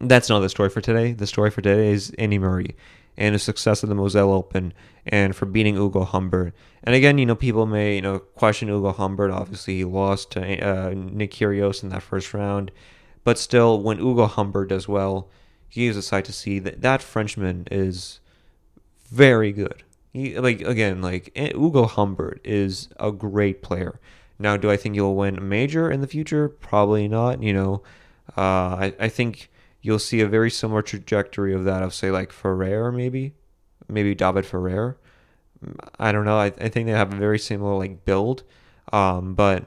[0.01, 1.13] that's not the story for today.
[1.13, 2.75] The story for today is Andy Murray
[3.17, 4.73] and his success at the Moselle Open
[5.07, 6.55] and for beating Ugo Humbert.
[6.83, 9.31] And again, you know, people may you know question Ugo Humbert.
[9.31, 12.71] Obviously, he lost to uh, Nick Kyrgios in that first round,
[13.25, 15.29] but still, when Ugo Humbert does well,
[15.69, 18.21] he gives a sight to see that that Frenchman is
[19.11, 19.83] very good.
[20.13, 24.01] He like again like eh, Ugo Humbert is a great player.
[24.39, 26.49] Now, do I think he'll win a major in the future?
[26.49, 27.43] Probably not.
[27.43, 27.83] You know,
[28.37, 29.50] uh, I I think
[29.83, 33.35] you'll see a very similar trajectory of that of say like Ferrer maybe,
[33.89, 34.97] maybe David Ferrer.
[35.99, 36.39] I don't know.
[36.39, 38.43] I, I think they have a very similar like build,
[38.93, 39.67] um, but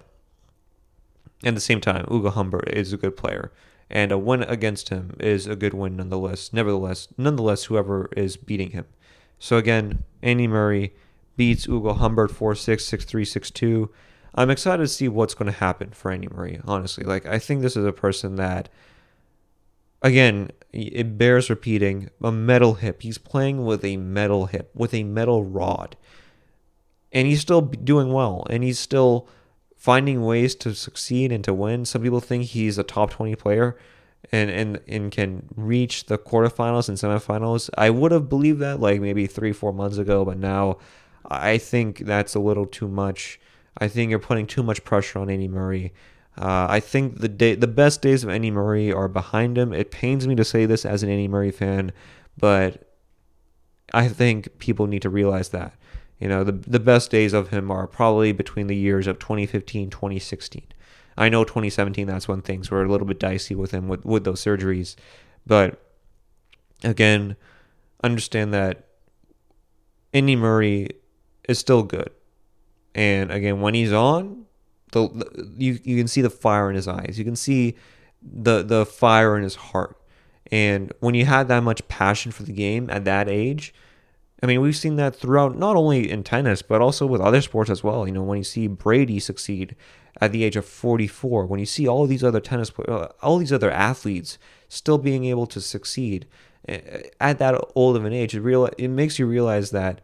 [1.43, 3.51] at the same time, Ugo Humbert is a good player,
[3.89, 6.51] and a win against him is a good win nonetheless.
[6.51, 8.85] Nevertheless, nonetheless, whoever is beating him.
[9.39, 10.93] So again, Andy Murray
[11.35, 13.89] beats Ugo Humbert 4-6, 6-3, 6-2.
[14.35, 16.59] I'm excited to see what's going to happen for Andy Murray.
[16.65, 18.69] Honestly, like I think this is a person that
[20.03, 23.01] again, it bears repeating a metal hip.
[23.01, 25.95] He's playing with a metal hip, with a metal rod.
[27.11, 28.45] And he's still doing well.
[28.49, 29.27] And he's still
[29.77, 31.85] finding ways to succeed and to win.
[31.85, 33.77] Some people think he's a top 20 player
[34.31, 37.69] and, and, and can reach the quarterfinals and semifinals.
[37.77, 40.77] I would have believed that like maybe three, four months ago, but now
[41.29, 43.39] I think that's a little too much.
[43.77, 45.93] I think you're putting too much pressure on Andy Murray.
[46.37, 49.71] Uh, I think the day, the best days of Andy Murray are behind him.
[49.71, 51.91] It pains me to say this as an Andy Murray fan,
[52.37, 52.89] but
[53.93, 55.73] I think people need to realize that.
[56.19, 59.89] You know, the the best days of him are probably between the years of 2015,
[59.89, 60.63] 2016.
[61.15, 64.23] I know 2017 that's when things were a little bit dicey with him with, with
[64.23, 64.95] those surgeries,
[65.45, 65.79] but
[66.83, 67.35] again,
[68.03, 68.87] understand that
[70.13, 70.89] Andy Murray
[71.47, 72.09] is still good.
[72.95, 74.45] And again, when he's on,
[74.93, 77.15] the, the you you can see the fire in his eyes.
[77.17, 77.75] You can see
[78.21, 79.97] the the fire in his heart.
[80.51, 83.73] And when you had that much passion for the game at that age,
[84.41, 87.69] I mean, we've seen that throughout not only in tennis but also with other sports
[87.69, 88.07] as well.
[88.07, 89.75] You know, when you see Brady succeed
[90.21, 93.53] at the age of 44, when you see all these other tennis uh, all these
[93.53, 94.37] other athletes
[94.69, 96.27] still being able to succeed
[96.67, 100.01] eh, at that old of an age, it real it makes you realize that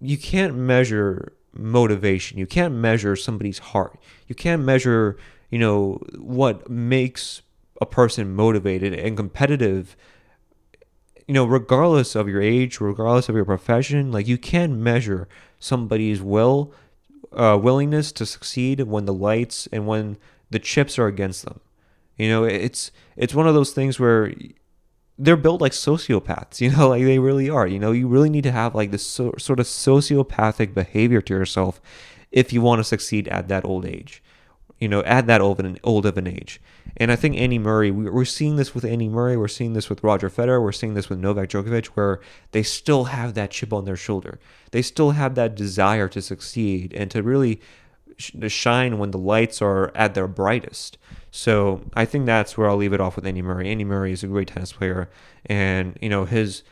[0.00, 2.38] you can't measure motivation.
[2.38, 3.98] You can't measure somebody's heart.
[4.26, 5.16] You can't measure,
[5.50, 7.42] you know, what makes
[7.80, 9.96] a person motivated and competitive.
[11.26, 16.22] You know, regardless of your age, regardless of your profession, like you can measure somebody's
[16.22, 16.72] will,
[17.32, 20.16] uh, willingness to succeed when the lights and when
[20.50, 21.60] the chips are against them.
[22.16, 24.32] You know, it's it's one of those things where
[25.18, 27.66] they're built like sociopaths, you know, like they really are.
[27.66, 31.34] You know, you really need to have like this so, sort of sociopathic behavior to
[31.34, 31.80] yourself
[32.32, 34.22] if you want to succeed at that old age,
[34.78, 36.60] you know, at that old, an, old of an age.
[36.98, 40.02] And I think Andy Murray, we're seeing this with Andy Murray, we're seeing this with
[40.02, 42.20] Roger Federer, we're seeing this with Novak Djokovic, where
[42.52, 44.38] they still have that chip on their shoulder.
[44.70, 47.60] They still have that desire to succeed and to really
[48.40, 50.96] to shine when the lights are at their brightest.
[51.36, 53.68] So I think that's where I'll leave it off with Andy Murray.
[53.68, 55.10] Andy Murray is a great tennis player,
[55.44, 56.62] and you know his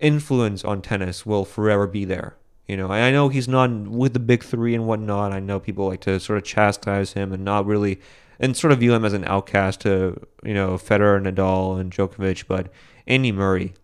[0.00, 2.34] influence on tennis will forever be there.
[2.66, 5.32] You know, I know he's not with the big three and whatnot.
[5.32, 8.00] I know people like to sort of chastise him and not really,
[8.40, 12.46] and sort of view him as an outcast to you know Federer, Nadal, and Djokovic.
[12.48, 12.70] But
[13.06, 13.74] Andy Murray,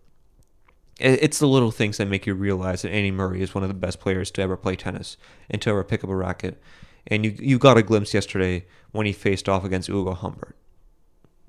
[0.99, 3.75] it's the little things that make you realize that Andy Murray is one of the
[3.75, 5.15] best players to ever play tennis
[5.47, 6.59] and to ever pick up a racket
[7.07, 10.55] and you you got a glimpse yesterday when he faced off against Ugo Humbert.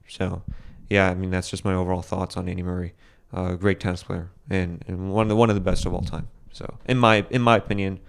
[0.08, 0.42] So,
[0.90, 2.94] yeah, I mean that's just my overall thoughts on Andy Murray.
[3.32, 6.02] Uh, great tennis player and, and one of the, one of the best of all
[6.02, 6.28] time.
[6.52, 8.00] So, in my in my opinion,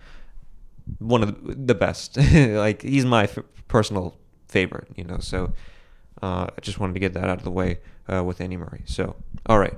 [1.00, 2.18] one of the, the best.
[2.34, 4.18] like he's my f- personal
[4.48, 5.20] favorite, you know.
[5.20, 5.54] So,
[6.22, 7.80] Uh, I just wanted to get that out of the way
[8.12, 8.84] uh, with Andy Murray.
[8.86, 9.16] So,
[9.48, 9.78] all right.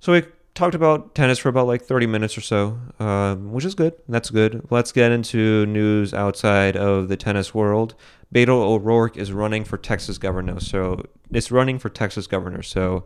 [0.00, 0.22] So we
[0.56, 3.94] talked about tennis for about like 30 minutes or so, um, which is good.
[4.08, 4.66] That's good.
[4.70, 7.94] Let's get into news outside of the tennis world.
[8.34, 10.58] Beto O'Rourke is running for Texas governor.
[10.58, 12.62] So it's running for Texas governor.
[12.62, 13.04] So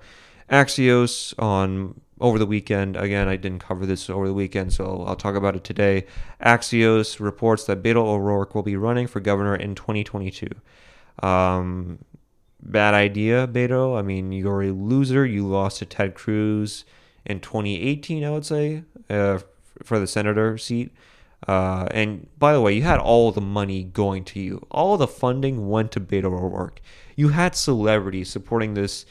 [0.49, 2.97] Axios on over the weekend.
[2.97, 6.07] Again, I didn't cover this over the weekend, so I'll talk about it today.
[6.45, 10.49] Axios reports that Beto O'Rourke will be running for governor in 2022.
[11.27, 11.99] Um,
[12.63, 13.99] bad idea, Beto.
[13.99, 15.27] I mean, you're a loser.
[15.27, 16.85] You lost to Ted Cruz
[17.31, 19.38] in 2018, I would say, uh,
[19.85, 20.93] for the senator seat.
[21.49, 24.66] Uh, and by the way, you had all the money going to you.
[24.71, 26.81] All the funding went to Beto O'Rourke.
[27.16, 29.07] You had celebrities supporting this,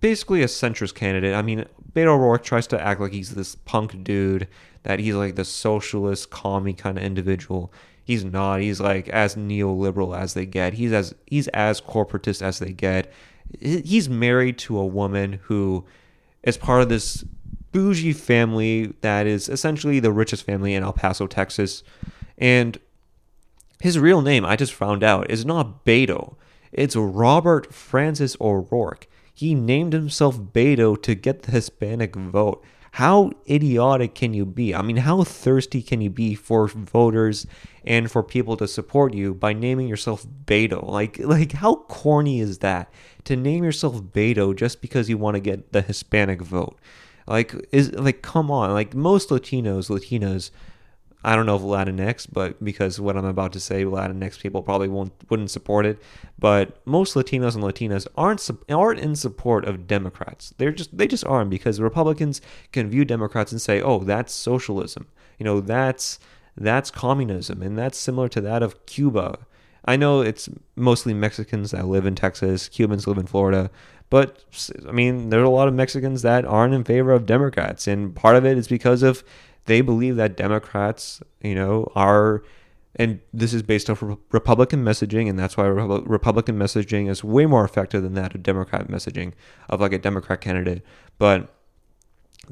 [0.00, 1.34] basically a centrist candidate.
[1.34, 4.48] I mean, Beto O'Rourke tries to act like he's this punk dude,
[4.84, 7.72] that he's like the socialist, commie kind of individual.
[8.02, 8.60] He's not.
[8.60, 10.74] He's like as neoliberal as they get.
[10.74, 13.12] He's as he's as corporatist as they get.
[13.60, 15.84] He's married to a woman who
[16.42, 17.24] is part of this
[17.72, 21.82] bougie family that is essentially the richest family in El Paso, Texas.
[22.38, 22.78] And
[23.80, 26.36] his real name, I just found out, is not Beto.
[26.72, 29.06] It's Robert Francis O'Rourke.
[29.34, 32.62] He named himself Beto to get the Hispanic vote.
[32.92, 34.74] How idiotic can you be?
[34.74, 37.46] I mean, how thirsty can you be for voters
[37.84, 40.86] and for people to support you by naming yourself Beto?
[40.86, 42.92] Like, like how corny is that
[43.24, 46.78] to name yourself Beto just because you want to get the Hispanic vote?
[47.30, 48.72] Like, is like, come on!
[48.72, 50.50] Like most Latinos, Latinas
[51.22, 54.88] I don't know if Latinx, but because what I'm about to say, Latinx people probably
[54.88, 55.98] won't wouldn't support it.
[56.38, 60.54] But most Latinos and Latinas aren't aren't in support of Democrats.
[60.56, 62.40] They're just they just aren't because Republicans
[62.72, 65.08] can view Democrats and say, oh, that's socialism.
[65.38, 66.18] You know, that's
[66.56, 69.40] that's communism, and that's similar to that of Cuba.
[69.84, 73.70] I know it's mostly Mexicans that live in Texas, Cubans live in Florida,
[74.10, 74.44] but
[74.86, 78.14] I mean, there are a lot of Mexicans that aren't in favor of Democrats, and
[78.14, 79.24] part of it is because of
[79.66, 82.42] they believe that Democrats, you know, are,
[82.96, 87.64] and this is based off Republican messaging, and that's why Republican messaging is way more
[87.64, 89.32] effective than that of Democrat messaging
[89.68, 90.82] of like a Democrat candidate.
[91.18, 91.54] But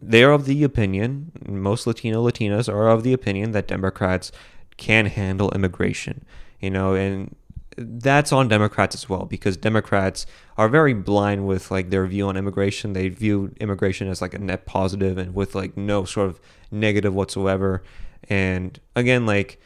[0.01, 4.31] they're of the opinion, most Latino Latinas are of the opinion that Democrats
[4.77, 6.25] can handle immigration,
[6.61, 7.35] you know, and
[7.79, 12.37] that's on Democrats as well because Democrats are very blind with like their view on
[12.37, 12.93] immigration.
[12.93, 16.41] They view immigration as like a net positive and with like no sort of
[16.73, 17.83] negative whatsoever.
[18.29, 19.61] And again, like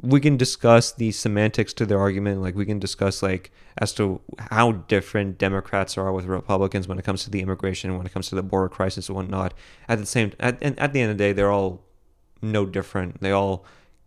[0.00, 2.40] we can discuss the semantics to their argument.
[2.40, 7.04] Like we can discuss like as to how different Democrats are with Republicans when it
[7.04, 9.52] comes to the immigration, when it comes to the border crisis and whatnot.
[9.88, 11.84] At the same, at, at the end of the day, they're all
[12.40, 13.20] no different.
[13.20, 13.66] They all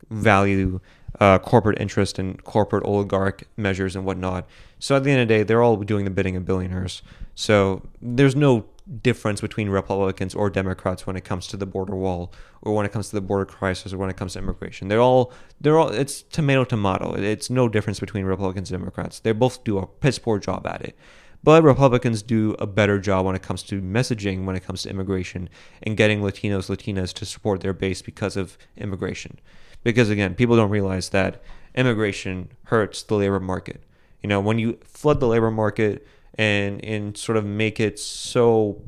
[0.09, 0.79] value
[1.19, 4.47] uh, corporate interest and corporate oligarch measures and whatnot.
[4.79, 7.01] So at the end of the day, they're all doing the bidding of billionaires.
[7.35, 8.65] So there's no
[9.01, 12.91] difference between Republicans or Democrats when it comes to the border wall or when it
[12.91, 14.87] comes to the border crisis or when it comes to immigration.
[14.89, 17.13] They're all they're all it's tomato tomato.
[17.15, 19.19] It's no difference between Republicans and Democrats.
[19.19, 20.95] They both do a piss poor job at it.
[21.43, 24.89] But Republicans do a better job when it comes to messaging, when it comes to
[24.89, 25.47] immigration,
[25.83, 29.39] and getting Latinos, Latinas to support their base because of immigration
[29.85, 31.41] because again, people don't realize that
[31.75, 33.81] immigration hurts the labor market.
[34.23, 38.81] You know, when you flood the labor market and and sort of make it so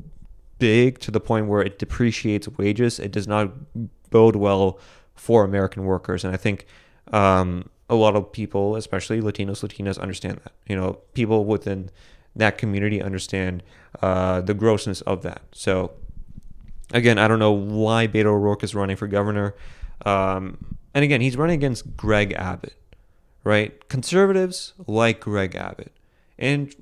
[0.58, 3.52] big to the point where it depreciates wages, it does not
[4.10, 4.80] bode well
[5.14, 6.24] for American workers.
[6.24, 6.66] And I think
[7.12, 10.52] um, a lot of people, especially Latinos, Latinas, understand that.
[10.66, 11.90] You know, people within
[12.34, 13.62] that community understand
[14.02, 15.42] uh, the grossness of that.
[15.52, 15.92] So,
[16.92, 19.54] again, I don't know why Beto O'Rourke is running for governor.
[20.04, 22.76] Um, and again, he's running against Greg Abbott,
[23.44, 23.88] right?
[23.88, 25.92] Conservatives like Greg Abbott.
[26.38, 26.74] And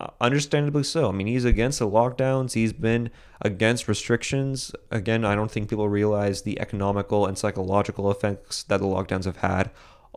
[0.00, 1.08] uh, understandably so.
[1.08, 3.10] I mean, he's against the lockdowns, he's been
[3.40, 4.72] against restrictions.
[4.90, 9.38] Again, I don't think people realize the economical and psychological effects that the lockdowns have
[9.38, 9.70] had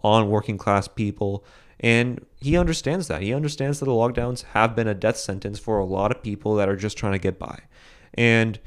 [0.04, 1.44] on working class people.
[1.80, 3.24] And he understands that.
[3.24, 6.56] He understands that the lockdowns have been a death sentence for a lot of people
[6.56, 7.62] that are just trying to get by.
[8.14, 8.60] And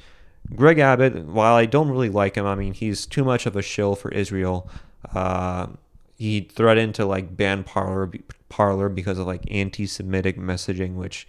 [0.55, 3.63] Greg Abbott, while I don't really like him, I mean, he's too much of a
[3.63, 4.69] shill for Israel.
[5.15, 5.69] Uh,
[6.17, 8.13] he threatened to like ban Parler,
[8.49, 11.27] Parler because of like anti-Semitic messaging, which,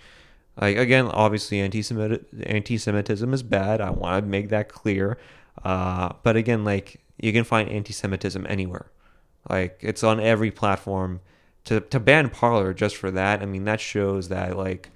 [0.60, 3.82] like again, obviously anti-Semitism is bad.
[3.82, 5.18] I want to make that clear.
[5.64, 8.88] Uh, but again, like you can find anti-Semitism anywhere.
[9.50, 11.22] Like it's on every platform.
[11.66, 14.92] To to ban Parler just for that, I mean, that shows that like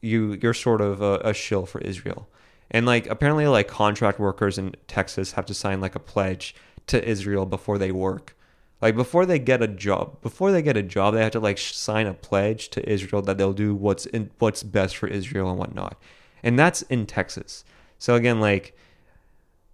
[0.00, 2.28] you you're sort of a, a shill for Israel.
[2.70, 6.54] And like apparently like contract workers in Texas have to sign like a pledge
[6.86, 8.36] to Israel before they work.
[8.80, 11.58] Like before they get a job, before they get a job, they have to like
[11.58, 15.58] sign a pledge to Israel that they'll do what's in what's best for Israel and
[15.58, 16.00] whatnot.
[16.42, 17.64] And that's in Texas.
[17.98, 18.76] So again, like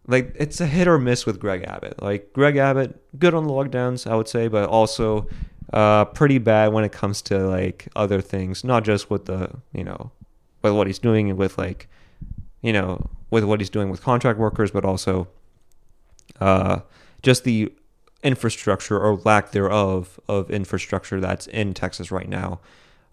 [0.09, 2.03] like it's a hit or miss with Greg Abbott.
[2.03, 5.29] Like Greg Abbott, good on lockdowns, I would say, but also
[5.73, 9.85] uh, pretty bad when it comes to like other things, not just with the you
[9.85, 10.11] know
[10.63, 11.89] with what he's doing and with like
[12.67, 15.29] you know with what he's doing with contract workers, but also
[16.41, 16.81] uh,
[17.23, 17.73] just the
[18.25, 22.59] infrastructure or lack thereof of infrastructure that's in Texas right now.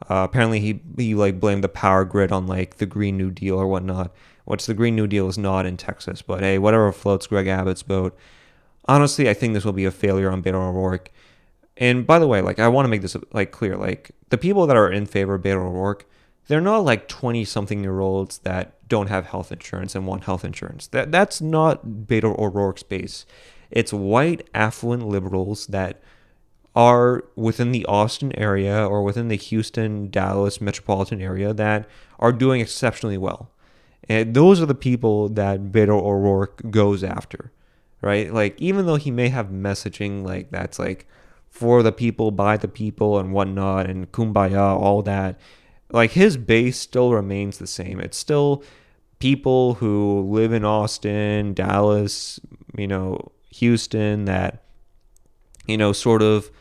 [0.10, 3.56] Uh, apparently, he he like blamed the power grid on like the Green New Deal
[3.56, 4.12] or whatnot.
[4.46, 7.84] What's the Green New Deal is not in Texas, but hey, whatever floats Greg Abbott's
[7.84, 8.18] boat.
[8.86, 11.12] Honestly, I think this will be a failure on Beto O'Rourke.
[11.78, 14.66] And by the way, like I want to make this like clear, like the people
[14.66, 16.06] that are in favor of Beto O'Rourke,
[16.48, 20.44] they're not like 20 something year olds that don't have health insurance and want health
[20.44, 20.88] insurance.
[20.88, 23.26] That that's not Beto O'Rourke's base.
[23.72, 26.02] It's white affluent liberals that
[26.76, 31.88] are within the Austin area or within the Houston, Dallas metropolitan area that
[32.20, 33.50] are doing exceptionally well.
[34.10, 37.52] And those are the people that Beto O'Rourke goes after,
[38.02, 38.34] right?
[38.34, 41.08] Like, even though he may have messaging like that's like
[41.50, 45.40] for the people, by the people, and whatnot, and kumbaya, all that,
[45.94, 48.00] like his base still remains the same.
[48.00, 48.64] It's still
[49.20, 52.40] people who live in Austin, Dallas,
[52.76, 54.64] you know, Houston that,
[55.68, 56.52] you know, sort of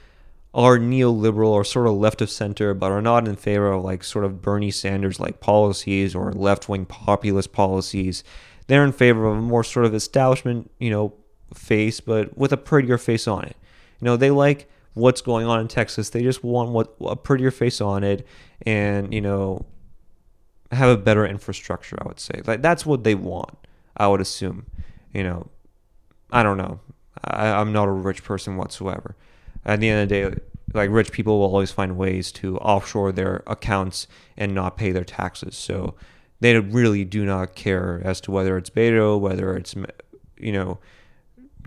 [0.54, 4.04] are neoliberal or sort of left of center, but are not in favor of like
[4.04, 8.22] sort of Bernie Sanders like policies or left wing populist policies.
[8.66, 11.14] They're in favor of a more sort of establishment, you know,
[11.54, 13.56] face, but with a prettier face on it.
[14.00, 16.11] You know, they like what's going on in Texas.
[16.11, 18.26] They just want what a prettier face on it,
[18.66, 19.64] and you know,
[20.70, 21.97] have a better infrastructure.
[22.01, 23.57] I would say like that's what they want.
[23.97, 24.66] I would assume.
[25.12, 25.51] You know,
[26.30, 26.80] I don't know.
[27.22, 29.14] I, I'm not a rich person whatsoever
[29.64, 30.40] at the end of the day,
[30.74, 35.05] like rich people will always find ways to offshore their accounts and not pay their
[35.05, 35.57] taxes.
[35.57, 35.95] So
[36.40, 39.74] they really do not care as to whether it's Beto, whether it's
[40.38, 40.78] you know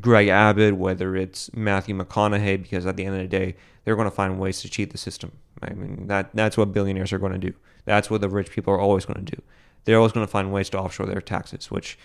[0.06, 4.10] Greg Abbott, whether it's Matthew McConaughey, because at the end of the day, they're going
[4.10, 5.32] to find ways to cheat the system.
[5.62, 7.54] I mean that that's what billionaires are going to do.
[7.86, 9.42] That's what the rich people are always going to do.
[9.84, 11.98] They're always going to find ways to offshore their taxes, which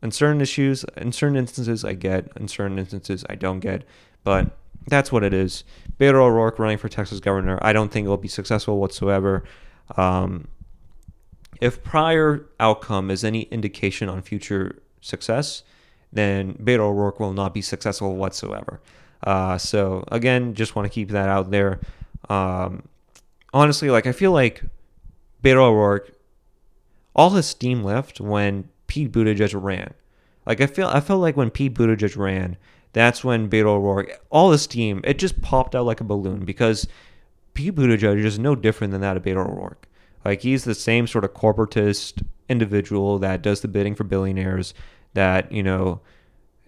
[0.00, 2.28] in certain issues, in certain instances, I get.
[2.36, 3.84] In certain instances, I don't get.
[4.22, 5.64] But that's what it is.
[5.98, 7.58] Beto O'Rourke running for Texas governor.
[7.62, 9.44] I don't think it will be successful whatsoever.
[9.96, 10.48] Um,
[11.60, 15.62] if prior outcome is any indication on future success,
[16.12, 18.80] then Beto O'Rourke will not be successful whatsoever.
[19.22, 21.80] Uh, so again, just want to keep that out there.
[22.28, 22.84] Um,
[23.52, 24.62] honestly, like I feel like
[25.42, 26.12] Beto O'Rourke,
[27.14, 29.94] all his steam left when Pete Buttigieg ran.
[30.46, 32.56] Like I feel, I felt like when Pete Buttigieg ran,
[32.92, 36.88] that's when Beto O'Rourke, all his steam, it just popped out like a balloon because
[37.54, 39.86] Pete Buttigieg is no different than that of Beto O'Rourke.
[40.24, 44.74] Like he's the same sort of corporatist individual that does the bidding for billionaires
[45.14, 46.00] that, you know,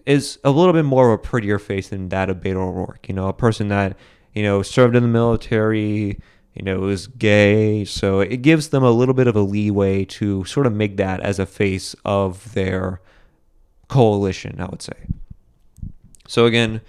[0.05, 3.07] is a little bit more of a prettier face than that of Beto O'Rourke.
[3.07, 3.97] You know, a person that,
[4.33, 6.19] you know, served in the military,
[6.53, 7.85] you know, is gay.
[7.85, 11.19] So it gives them a little bit of a leeway to sort of make that
[11.21, 13.01] as a face of their
[13.87, 15.07] coalition, I would say.
[16.27, 16.81] So again,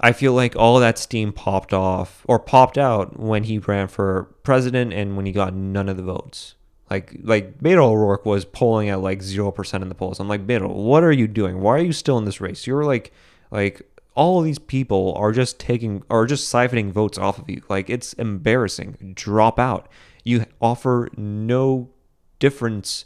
[0.00, 4.24] I feel like all that steam popped off or popped out when he ran for
[4.42, 6.54] president and when he got none of the votes.
[6.94, 10.20] Like like Beto O'Rourke was polling at like zero percent in the polls.
[10.20, 11.60] I'm like Beto, what are you doing?
[11.60, 12.68] Why are you still in this race?
[12.68, 13.12] You're like
[13.50, 13.82] like
[14.14, 17.62] all of these people are just taking are just siphoning votes off of you.
[17.68, 19.12] Like it's embarrassing.
[19.16, 19.88] Drop out.
[20.22, 21.90] You offer no
[22.38, 23.04] difference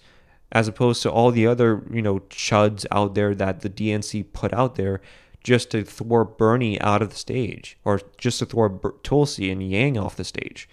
[0.53, 4.53] as opposed to all the other, you know, chuds out there that the DNC put
[4.53, 5.01] out there
[5.43, 9.97] just to thwart Bernie out of the stage or just to thwart Tulsi and Yang
[9.99, 10.69] off the stage.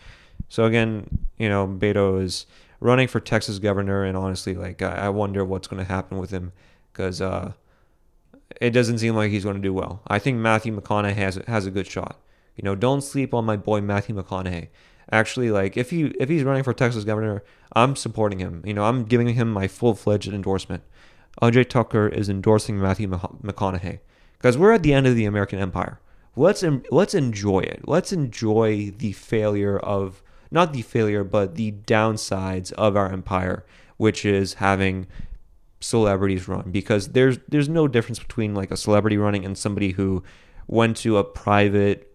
[0.50, 2.46] So again, you know, Beto is
[2.86, 6.54] running for Texas governor, and honestly, like I, wonder what's going to happen with him
[6.94, 7.54] because uh,
[8.62, 10.02] it doesn't seem like he's going to do well.
[10.08, 12.20] I think Matthew McConaughey has has a good shot.
[12.56, 14.70] You know, don't sleep on my boy Matthew McConaughey
[15.12, 17.44] actually like if he if he's running for Texas governor,
[17.76, 18.62] I'm supporting him.
[18.66, 20.84] You know, I'm giving him my full fledged endorsement.
[21.42, 24.00] Ajay Thakkar is endorsing Matthew McConaughey
[24.38, 26.00] because we're at the end of the American empire.
[26.36, 27.88] Let's let's enjoy it.
[27.88, 30.22] Let's enjoy the failure of
[30.52, 33.66] not the failure, but the downsides of our empire,
[33.98, 35.08] which is having
[35.82, 40.24] celebrities run because there's there's no difference between like a celebrity running and somebody who
[40.68, 42.12] went to a private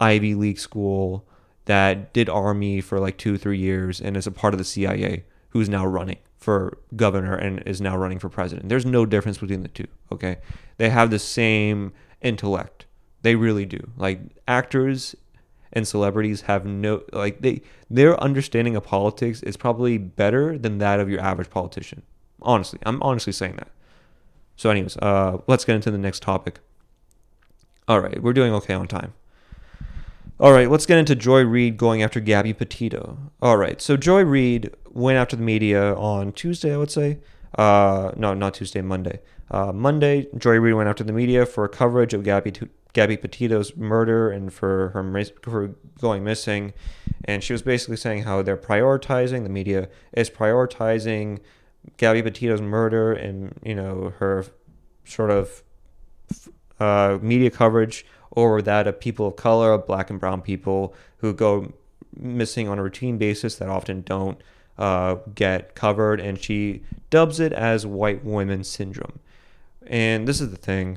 [0.00, 1.26] Ivy League school
[1.64, 5.24] that did army for like two, three years and is a part of the CIA
[5.50, 8.68] who's now running for governor and is now running for president.
[8.68, 10.36] There's no difference between the two, okay?
[10.76, 11.92] They have the same
[12.22, 12.86] intellect.
[13.22, 13.90] They really do.
[13.96, 15.16] Like actors
[15.76, 17.60] and celebrities have no like they
[17.90, 22.02] their understanding of politics is probably better than that of your average politician.
[22.40, 23.68] Honestly, I'm honestly saying that.
[24.56, 26.60] So, anyways, uh, let's get into the next topic.
[27.86, 29.12] All right, we're doing okay on time.
[30.40, 33.18] All right, let's get into Joy Reid going after Gabby Petito.
[33.42, 37.18] All right, so Joy Reid went after the media on Tuesday, I would say.
[37.58, 39.20] Uh, no, not Tuesday, Monday.
[39.50, 42.50] Uh, Monday, Joy Reid went after the media for coverage of Gabby
[42.96, 46.72] Gabby Petito's murder and for her for going missing,
[47.26, 51.40] and she was basically saying how they're prioritizing the media is prioritizing
[51.98, 54.46] Gabby Petito's murder and you know her
[55.04, 55.62] sort of
[56.80, 61.74] uh, media coverage over that of people of color, black and brown people who go
[62.18, 64.40] missing on a routine basis that often don't
[64.78, 69.18] uh, get covered, and she dubs it as white women syndrome.
[69.86, 70.96] And this is the thing.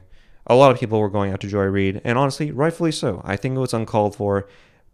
[0.49, 3.21] A lot of people were going after Joy Reid, and honestly, rightfully so.
[3.23, 4.47] I think it was uncalled for.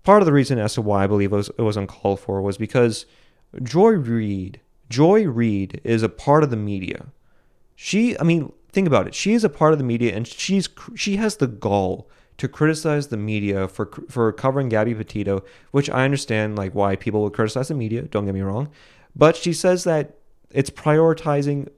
[0.03, 2.39] Part of the reason as to why I believe it was, it was uncalled for
[2.39, 3.07] was because
[3.63, 7.07] Joy Reid Joy Reid is a part of the media.
[7.75, 9.15] She, I mean, think about it.
[9.15, 13.07] She is a part of the media, and she's she has the gall to criticize
[13.07, 17.69] the media for for covering Gabby Petito, which I understand like why people would criticize
[17.69, 18.03] the media.
[18.03, 18.69] Don't get me wrong,
[19.15, 20.17] but she says that
[20.51, 21.69] it's prioritizing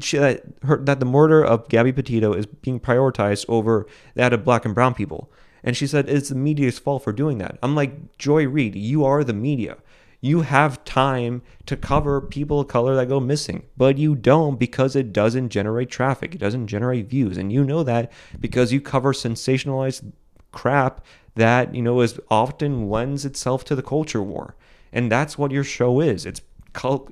[0.00, 4.44] she, that her that the murder of Gabby Petito is being prioritized over that of
[4.44, 5.30] black and brown people.
[5.64, 7.58] And she said it's the media's fault for doing that.
[7.62, 9.76] I'm like, Joy Reid, you are the media
[10.24, 14.94] you have time to cover people of color that go missing, but you don't because
[14.94, 16.34] it doesn't generate traffic.
[16.34, 17.36] It doesn't generate views.
[17.36, 20.12] And you know that because you cover sensationalized
[20.52, 24.54] crap that, you know, is often lends itself to the culture war.
[24.92, 26.24] And that's what your show is.
[26.24, 26.40] It's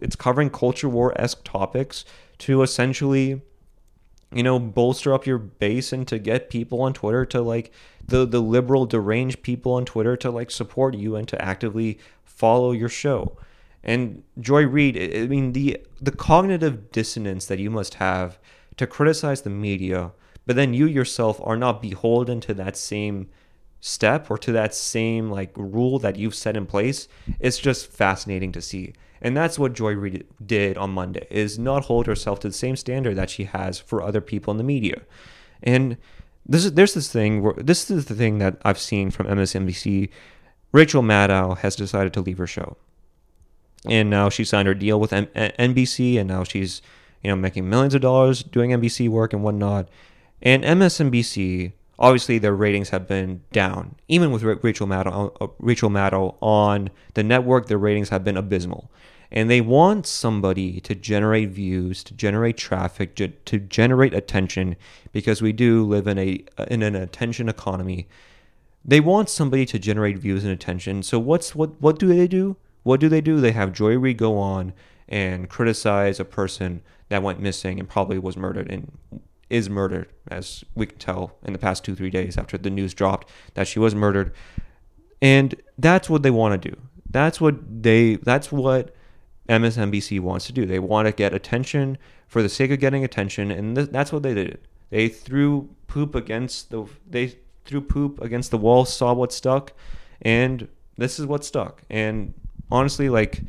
[0.01, 2.05] it's covering culture war esque topics
[2.41, 3.41] to essentially
[4.33, 7.73] you know bolster up your base and to get people on twitter to like
[8.07, 11.99] the the liberal deranged people on twitter to like support you and to actively
[12.41, 13.37] follow your show.
[13.85, 18.39] And Joy Reid, I mean the the cognitive dissonance that you must have
[18.79, 20.13] to criticize the media,
[20.47, 23.29] but then you yourself are not beholden to that same
[23.81, 28.53] step or to that same like rule that you've set in place it's just fascinating
[28.53, 32.49] to see and that's what joy reid did on monday is not hold herself to
[32.49, 35.03] the same standard that she has for other people in the media
[35.63, 35.97] and
[36.47, 40.09] this is there's this thing where this is the thing that i've seen from msnbc
[40.73, 42.77] Rachel Maddow has decided to leave her show.
[43.87, 46.83] And now she signed her deal with M- NBC, and now she's,
[47.23, 49.89] you know, making millions of dollars doing NBC work and whatnot.
[50.43, 53.95] And MSNBC, obviously, their ratings have been down.
[54.09, 58.91] Even with Rachel Maddow, uh, Rachel Maddow on the network, their ratings have been abysmal.
[59.33, 64.75] And they want somebody to generate views, to generate traffic, to generate attention,
[65.13, 68.09] because we do live in a in an attention economy
[68.85, 71.03] they want somebody to generate views and attention.
[71.03, 72.57] So what's what what do they do?
[72.83, 73.41] What do they do?
[73.41, 74.73] They have Joy Reid go on
[75.09, 78.97] and criticize a person that went missing and probably was murdered and
[79.51, 82.95] is murdered, as we can tell in the past two three days after the news
[82.95, 84.33] dropped that she was murdered.
[85.21, 86.77] And that's what they want to do.
[87.11, 88.17] That's what they.
[88.17, 88.95] That's what
[89.49, 90.65] MSNBC wants to do.
[90.65, 91.99] They want to get attention
[92.29, 94.61] for the sake of getting attention, and th- that's what they did.
[94.91, 96.87] They threw poop against the.
[97.09, 97.35] They
[97.65, 99.73] threw poop against the wall, saw what stuck,
[100.23, 101.83] and this is what stuck.
[101.91, 102.33] And
[102.71, 103.43] honestly, like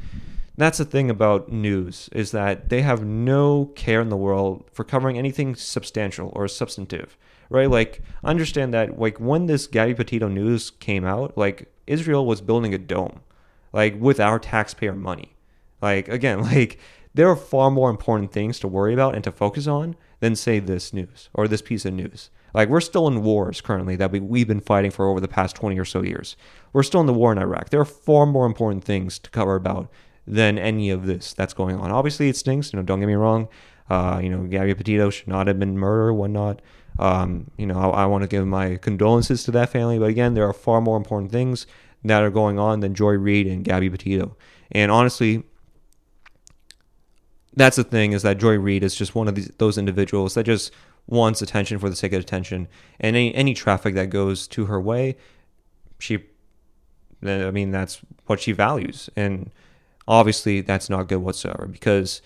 [0.61, 4.83] that's the thing about news is that they have no care in the world for
[4.83, 7.17] covering anything substantial or substantive,
[7.49, 7.69] right?
[7.69, 12.73] Like understand that like when this Gabby Petito news came out, like Israel was building
[12.73, 13.21] a dome,
[13.71, 15.35] like with our taxpayer money.
[15.81, 16.79] Like again, like
[17.13, 20.59] there are far more important things to worry about and to focus on than say
[20.59, 22.29] this news or this piece of news.
[22.53, 25.55] Like we're still in wars currently that we, we've been fighting for over the past
[25.55, 26.35] 20 or so years.
[26.73, 27.69] We're still in the war in Iraq.
[27.69, 29.89] There are far more important things to cover about
[30.31, 31.91] than any of this that's going on.
[31.91, 32.71] Obviously, it stinks.
[32.71, 33.49] You know, don't get me wrong.
[33.89, 36.61] Uh, you know, Gabby Petito should not have been murdered, whatnot.
[36.97, 39.99] Um, you know, I, I want to give my condolences to that family.
[39.99, 41.67] But again, there are far more important things
[42.05, 44.37] that are going on than Joy Reid and Gabby Petito.
[44.71, 45.43] And honestly,
[47.53, 50.45] that's the thing is that Joy Reid is just one of these, those individuals that
[50.45, 50.71] just
[51.07, 52.69] wants attention for the sake of attention,
[52.99, 55.17] and any any traffic that goes to her way,
[55.99, 56.19] she,
[57.23, 59.51] I mean, that's what she values, and
[60.07, 62.21] obviously that's not good whatsoever because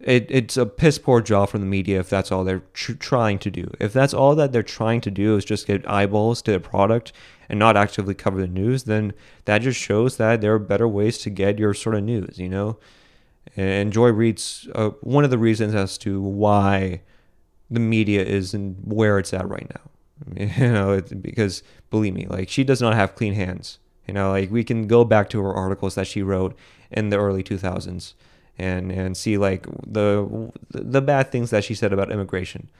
[0.00, 3.38] it, it's a piss poor job from the media if that's all they're tr- trying
[3.40, 3.70] to do.
[3.80, 7.12] If that's all that they're trying to do is just get eyeballs to the product
[7.48, 9.12] and not actively cover the news, then
[9.46, 12.48] that just shows that there are better ways to get your sort of news, you
[12.48, 12.78] know?
[13.56, 17.02] And Joy Reid's uh, one of the reasons as to why
[17.70, 19.80] the media is and where it's at right now.
[20.36, 23.78] You know, because believe me, like she does not have clean hands.
[24.08, 26.56] You know, like we can go back to her articles that she wrote
[26.90, 28.14] in the early 2000s
[28.58, 32.70] and and see like the the bad things that she said about immigration.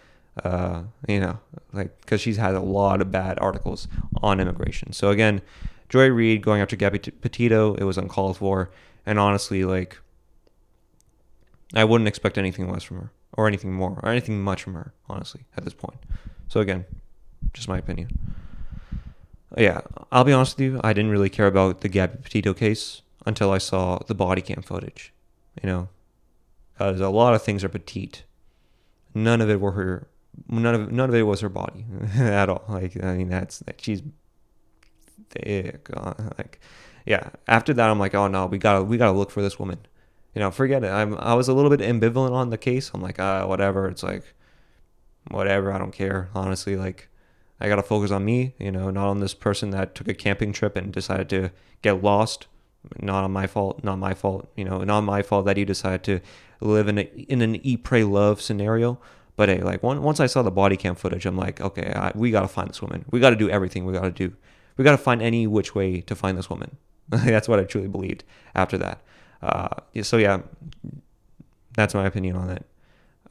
[0.42, 1.38] Uh, you know,
[1.72, 3.88] like because she's had a lot of bad articles
[4.22, 4.92] on immigration.
[4.92, 5.42] So again,
[5.88, 8.70] Joy Reid going after Gabby Petito, it was uncalled for,
[9.04, 9.98] and honestly, like
[11.74, 14.94] I wouldn't expect anything less from her, or anything more, or anything much from her,
[15.08, 15.98] honestly, at this point.
[16.48, 16.86] So again,
[17.52, 18.08] just my opinion.
[19.56, 19.80] Yeah,
[20.12, 20.80] I'll be honest with you.
[20.84, 24.62] I didn't really care about the Gabby Petito case until I saw the body cam
[24.62, 25.12] footage.
[25.62, 25.88] You know,
[26.72, 28.24] because a lot of things are petite.
[29.14, 30.08] None of it were her.
[30.48, 31.86] None of none of it was her body
[32.16, 32.64] at all.
[32.68, 34.02] Like I mean, that's like she's
[35.30, 35.88] thick.
[35.94, 36.60] Uh, like
[37.06, 37.30] yeah.
[37.46, 39.78] After that, I'm like, oh no, we gotta we gotta look for this woman.
[40.34, 40.88] You know, forget it.
[40.88, 42.90] I'm I was a little bit ambivalent on the case.
[42.94, 43.88] I'm like, ah, whatever.
[43.88, 44.24] It's like,
[45.30, 45.72] whatever.
[45.72, 46.28] I don't care.
[46.34, 47.08] Honestly, like
[47.60, 50.52] I gotta focus on me, you know, not on this person that took a camping
[50.52, 51.50] trip and decided to
[51.82, 52.46] get lost.
[53.00, 56.04] Not on my fault, not my fault, you know, not my fault that he decided
[56.04, 56.20] to
[56.60, 59.00] live in a, in an eat, pray, love scenario.
[59.36, 62.12] But hey, like one, once I saw the body cam footage, I'm like, okay, I,
[62.14, 63.04] we gotta find this woman.
[63.10, 64.32] We gotta do everything we gotta do.
[64.76, 66.76] We gotta find any which way to find this woman.
[67.08, 69.02] that's what I truly believed after that.
[69.42, 69.68] Uh,
[70.02, 70.42] so yeah,
[71.74, 72.64] that's my opinion on it.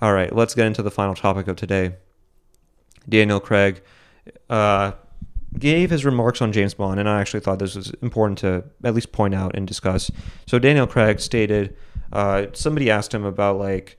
[0.01, 1.95] All right, let's get into the final topic of today.
[3.09, 3.81] Daniel Craig
[4.49, 4.91] uh,
[5.57, 8.93] gave his remarks on James Bond, and I actually thought this was important to at
[8.93, 10.11] least point out and discuss.
[10.45, 11.75] So Daniel Craig stated,
[12.11, 13.97] uh, somebody asked him about like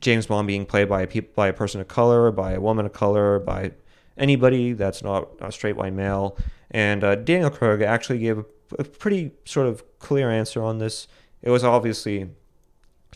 [0.00, 2.86] James Bond being played by a pe- by a person of color, by a woman
[2.86, 3.72] of color, by
[4.16, 6.38] anybody that's not a straight white male,
[6.70, 8.44] and uh, Daniel Craig actually gave a,
[8.78, 11.08] a pretty sort of clear answer on this.
[11.42, 12.30] It was obviously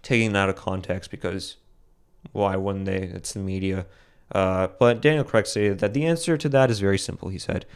[0.03, 1.57] taking taken out of context because
[2.33, 3.03] why wouldn't they?
[3.03, 3.87] It's the media.
[4.33, 7.29] Uh, but Daniel Craig stated that the answer to that is very simple.
[7.29, 7.67] He said,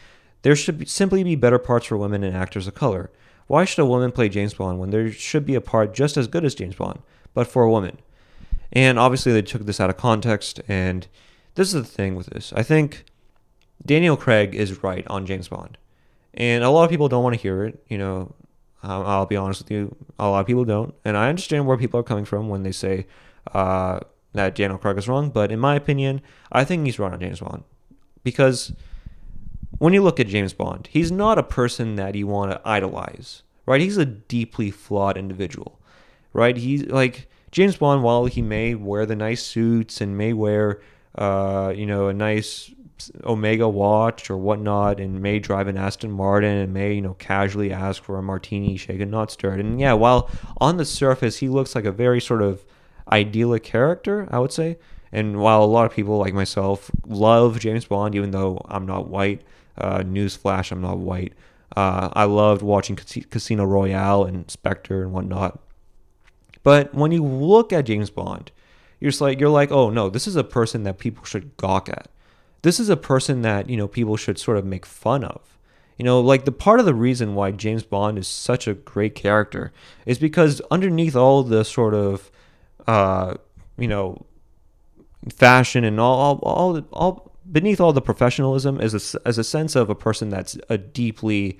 [0.41, 3.11] There should be, simply be better parts for women and actors of color.
[3.47, 6.27] Why should a woman play James Bond when there should be a part just as
[6.27, 6.99] good as James Bond,
[7.33, 7.99] but for a woman?
[8.71, 10.61] And obviously, they took this out of context.
[10.67, 11.07] And
[11.55, 12.53] this is the thing with this.
[12.55, 13.05] I think
[13.85, 15.77] Daniel Craig is right on James Bond.
[16.33, 17.83] And a lot of people don't want to hear it.
[17.87, 18.33] You know,
[18.83, 20.93] I'll be honest with you, a lot of people don't.
[21.03, 23.07] And I understand where people are coming from when they say,
[23.53, 23.99] uh,
[24.35, 26.21] that Daniel Craig is wrong, but in my opinion,
[26.51, 27.63] I think he's wrong on James Bond.
[28.23, 28.73] Because
[29.77, 33.43] when you look at James Bond, he's not a person that you want to idolize,
[33.65, 33.81] right?
[33.81, 35.79] He's a deeply flawed individual,
[36.33, 36.55] right?
[36.55, 40.81] He's like James Bond, while he may wear the nice suits and may wear,
[41.15, 42.71] uh, you know, a nice
[43.25, 47.71] Omega watch or whatnot, and may drive an Aston Martin and may, you know, casually
[47.71, 49.59] ask for a martini, shaken, not stirred.
[49.59, 50.29] And yeah, while
[50.59, 52.65] on the surface he looks like a very sort of
[53.11, 54.77] idyllic character, I would say.
[55.11, 59.07] And while a lot of people like myself love James Bond, even though I'm not
[59.07, 59.41] white,
[59.77, 61.33] uh, newsflash, I'm not white.
[61.75, 65.59] Uh, I loved watching Casino Royale and Spectre and whatnot.
[66.63, 68.51] But when you look at James Bond,
[68.99, 72.09] you're like you're like, oh no, this is a person that people should gawk at.
[72.61, 75.41] This is a person that you know people should sort of make fun of.
[75.97, 79.15] You know, like the part of the reason why James Bond is such a great
[79.15, 79.71] character
[80.05, 82.31] is because underneath all the sort of
[82.87, 83.35] uh,
[83.77, 84.25] you know,
[85.29, 89.75] fashion and all, all, all, all beneath all the professionalism is a, as a sense
[89.75, 91.59] of a person that's a deeply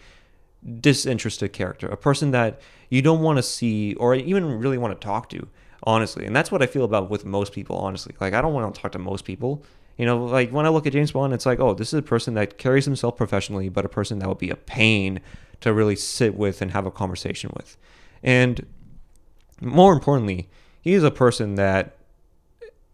[0.80, 2.60] disinterested character, a person that
[2.90, 5.48] you don't want to see or even really want to talk to,
[5.84, 6.26] honestly.
[6.26, 8.16] And that's what I feel about with most people, honestly.
[8.20, 9.64] Like, I don't want to talk to most people.
[9.98, 12.04] You know, like when I look at James Bond, it's like, oh, this is a
[12.04, 15.22] person that carries himself professionally, but a person that would be a pain
[15.62, 17.78] to really sit with and have a conversation with.
[18.22, 18.66] And
[19.62, 20.50] more importantly,
[20.86, 21.98] he's a person that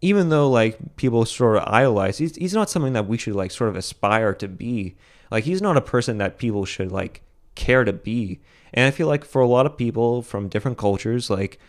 [0.00, 3.52] even though like people sort of idolize, he's he's not something that we should like
[3.52, 4.96] sort of aspire to be.
[5.30, 7.22] Like he's not a person that people should like
[7.54, 8.40] care to be.
[8.74, 11.60] And I feel like for a lot of people from different cultures, like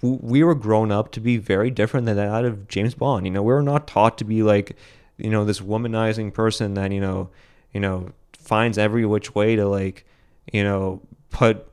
[0.00, 3.26] we were grown up to be very different than that of James Bond.
[3.26, 4.76] You know, we were not taught to be like,
[5.18, 7.28] you know, this womanizing person that you know,
[7.74, 10.06] you know, finds every which way to like,
[10.52, 11.68] you know, put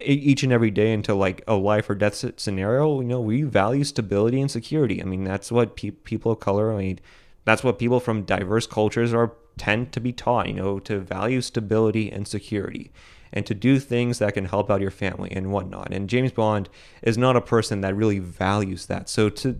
[0.00, 3.84] each and every day into like a life or death scenario, you know, we value
[3.84, 5.00] stability and security.
[5.00, 7.00] I mean, that's what pe- people of color, I mean,
[7.44, 11.40] that's what people from diverse cultures are tend to be taught, you know, to value
[11.40, 12.92] stability and security
[13.32, 15.92] and to do things that can help out your family and whatnot.
[15.92, 16.68] And James Bond
[17.02, 19.08] is not a person that really values that.
[19.08, 19.58] So to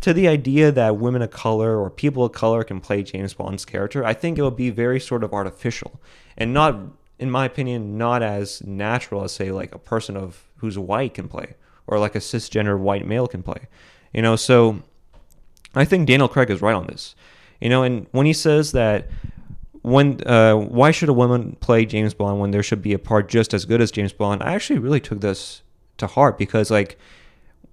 [0.00, 3.66] to the idea that women of color or people of color can play James Bond's
[3.66, 6.00] character, I think it would be very sort of artificial
[6.38, 6.80] and not
[7.18, 11.28] in my opinion, not as natural as say like a person of who's white can
[11.28, 11.54] play,
[11.86, 13.68] or like a cisgender white male can play.
[14.12, 14.82] You know, so
[15.74, 17.14] I think Daniel Craig is right on this.
[17.60, 19.08] You know, and when he says that
[19.82, 23.28] when uh, why should a woman play James Bond when there should be a part
[23.28, 24.42] just as good as James Bond?
[24.42, 25.62] I actually really took this
[25.98, 26.98] to heart because like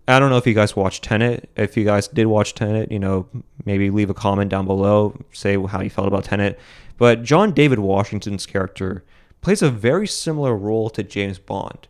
[0.07, 1.49] I don't know if you guys watched Tenet.
[1.55, 3.27] If you guys did watch Tenet, you know,
[3.65, 6.59] maybe leave a comment down below, say how you felt about Tenet.
[6.97, 9.03] But John David Washington's character
[9.43, 11.87] plays a very similar role to James Bond.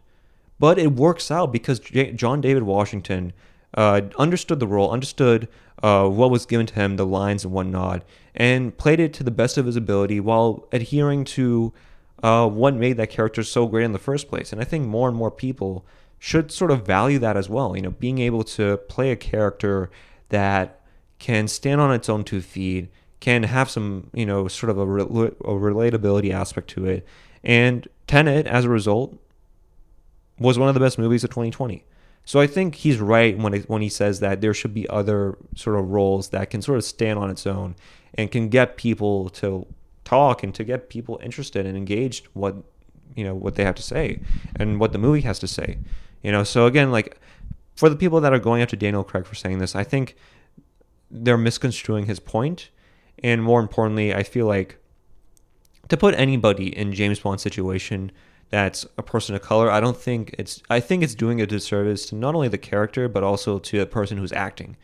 [0.60, 3.34] But it works out because J- John David Washington
[3.76, 5.48] uh, understood the role, understood
[5.82, 8.04] uh, what was given to him, the lines and whatnot,
[8.36, 11.74] and played it to the best of his ability while adhering to
[12.22, 14.52] uh, what made that character so great in the first place.
[14.52, 15.86] And I think more and more people
[16.20, 17.76] should sort of value that as well.
[17.76, 19.92] You know, being able to play a character
[20.30, 20.80] that
[21.20, 22.90] can stand on its own two feet,
[23.20, 27.06] can have some, you know, sort of a, re- a relatability aspect to it.
[27.44, 29.18] And Tenet, as a result,
[30.40, 31.86] was one of the best movies of 2020.
[32.26, 35.38] So I think he's right when it, when he says that there should be other
[35.56, 37.76] sort of roles that can sort of stand on its own
[38.14, 39.68] and can get people to
[40.06, 42.56] talk and to get people interested and engaged what
[43.16, 44.20] you know what they have to say
[44.56, 45.80] and what the movie has to say.
[46.22, 47.20] You know, so again, like
[47.76, 50.16] for the people that are going after Daniel Craig for saying this, I think
[51.12, 52.70] they're misconstruing his point,
[53.22, 54.78] and more importantly, I feel like
[55.94, 58.12] to put anybody in James Bond's situation
[58.50, 62.08] that's a person of color, I don't think it's I think it's doing a disservice
[62.08, 64.76] to not only the character but also to the person who's acting.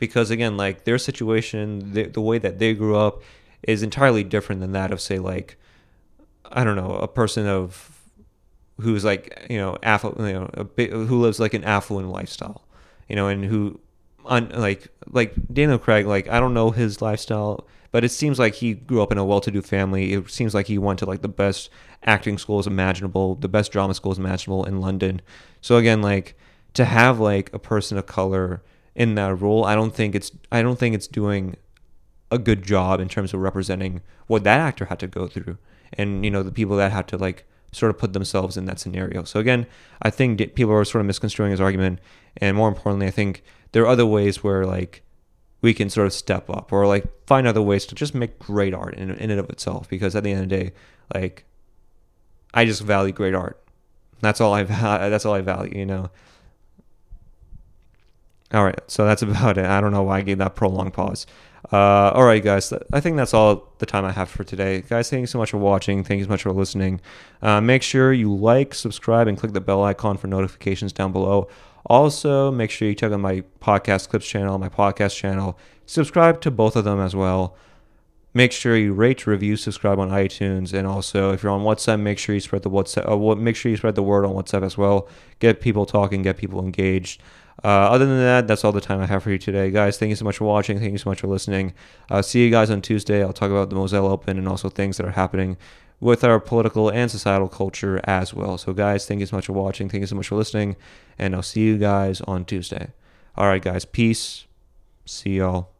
[0.00, 3.22] Because again, like their situation, the, the way that they grew up
[3.62, 5.56] is entirely different than that of say like
[6.44, 7.92] I don't know, a person of
[8.80, 12.64] who's like you know afflu- you know bit, who lives like an affluent lifestyle,
[13.08, 13.78] you know, and who
[14.24, 18.56] on like like Daniel Craig like I don't know his lifestyle, but it seems like
[18.56, 20.12] he grew up in a well-to-do family.
[20.12, 21.70] It seems like he went to like the best
[22.04, 25.22] acting schools imaginable, the best drama schools imaginable in London.
[25.62, 26.36] So again, like
[26.74, 28.62] to have like a person of color
[28.94, 31.56] in that role, I don't think it's I don't think it's doing
[32.30, 35.56] a good job in terms of representing what that actor had to go through
[35.94, 38.78] and you know the people that had to like sort of put themselves in that
[38.78, 39.24] scenario.
[39.24, 39.66] So again,
[40.02, 42.00] I think people are sort of misconstruing his argument,
[42.36, 43.42] and more importantly, I think
[43.72, 45.02] there are other ways where like
[45.66, 48.72] we can sort of step up or like find other ways to just make great
[48.72, 49.88] art in, in and of itself.
[49.88, 50.72] Because at the end of the day,
[51.12, 51.44] like
[52.54, 53.60] I just value great art.
[54.20, 54.62] That's all I
[55.10, 56.08] that's all I value, you know.
[58.54, 59.66] All right, so that's about it.
[59.66, 61.26] I don't know why I gave that prolonged pause.
[61.72, 62.72] Uh, all right, guys.
[62.92, 64.82] I think that's all the time I have for today.
[64.82, 66.04] Guys, thank you so much for watching.
[66.04, 67.00] Thank you so much for listening.
[67.42, 71.48] Uh, make sure you like, subscribe, and click the bell icon for notifications down below.
[71.86, 75.58] Also, make sure you check out my podcast clips channel, my podcast channel.
[75.86, 77.56] Subscribe to both of them as well.
[78.34, 82.18] Make sure you rate, review, subscribe on iTunes, and also if you're on WhatsApp, make
[82.18, 83.08] sure you spread the WhatsApp.
[83.08, 85.08] Uh, make sure you spread the word on WhatsApp as well.
[85.38, 87.22] Get people talking, get people engaged.
[87.64, 89.96] Uh, other than that, that's all the time I have for you today, guys.
[89.96, 90.78] Thank you so much for watching.
[90.78, 91.72] Thank you so much for listening.
[92.10, 93.22] Uh, see you guys on Tuesday.
[93.22, 95.56] I'll talk about the Moselle Open and also things that are happening
[96.00, 98.58] with our political and societal culture as well.
[98.58, 99.88] So, guys, thank you so much for watching.
[99.88, 100.76] Thank you so much for listening.
[101.18, 102.92] And I'll see you guys on Tuesday.
[103.36, 103.84] All right, guys.
[103.84, 104.46] Peace.
[105.04, 105.75] See y'all.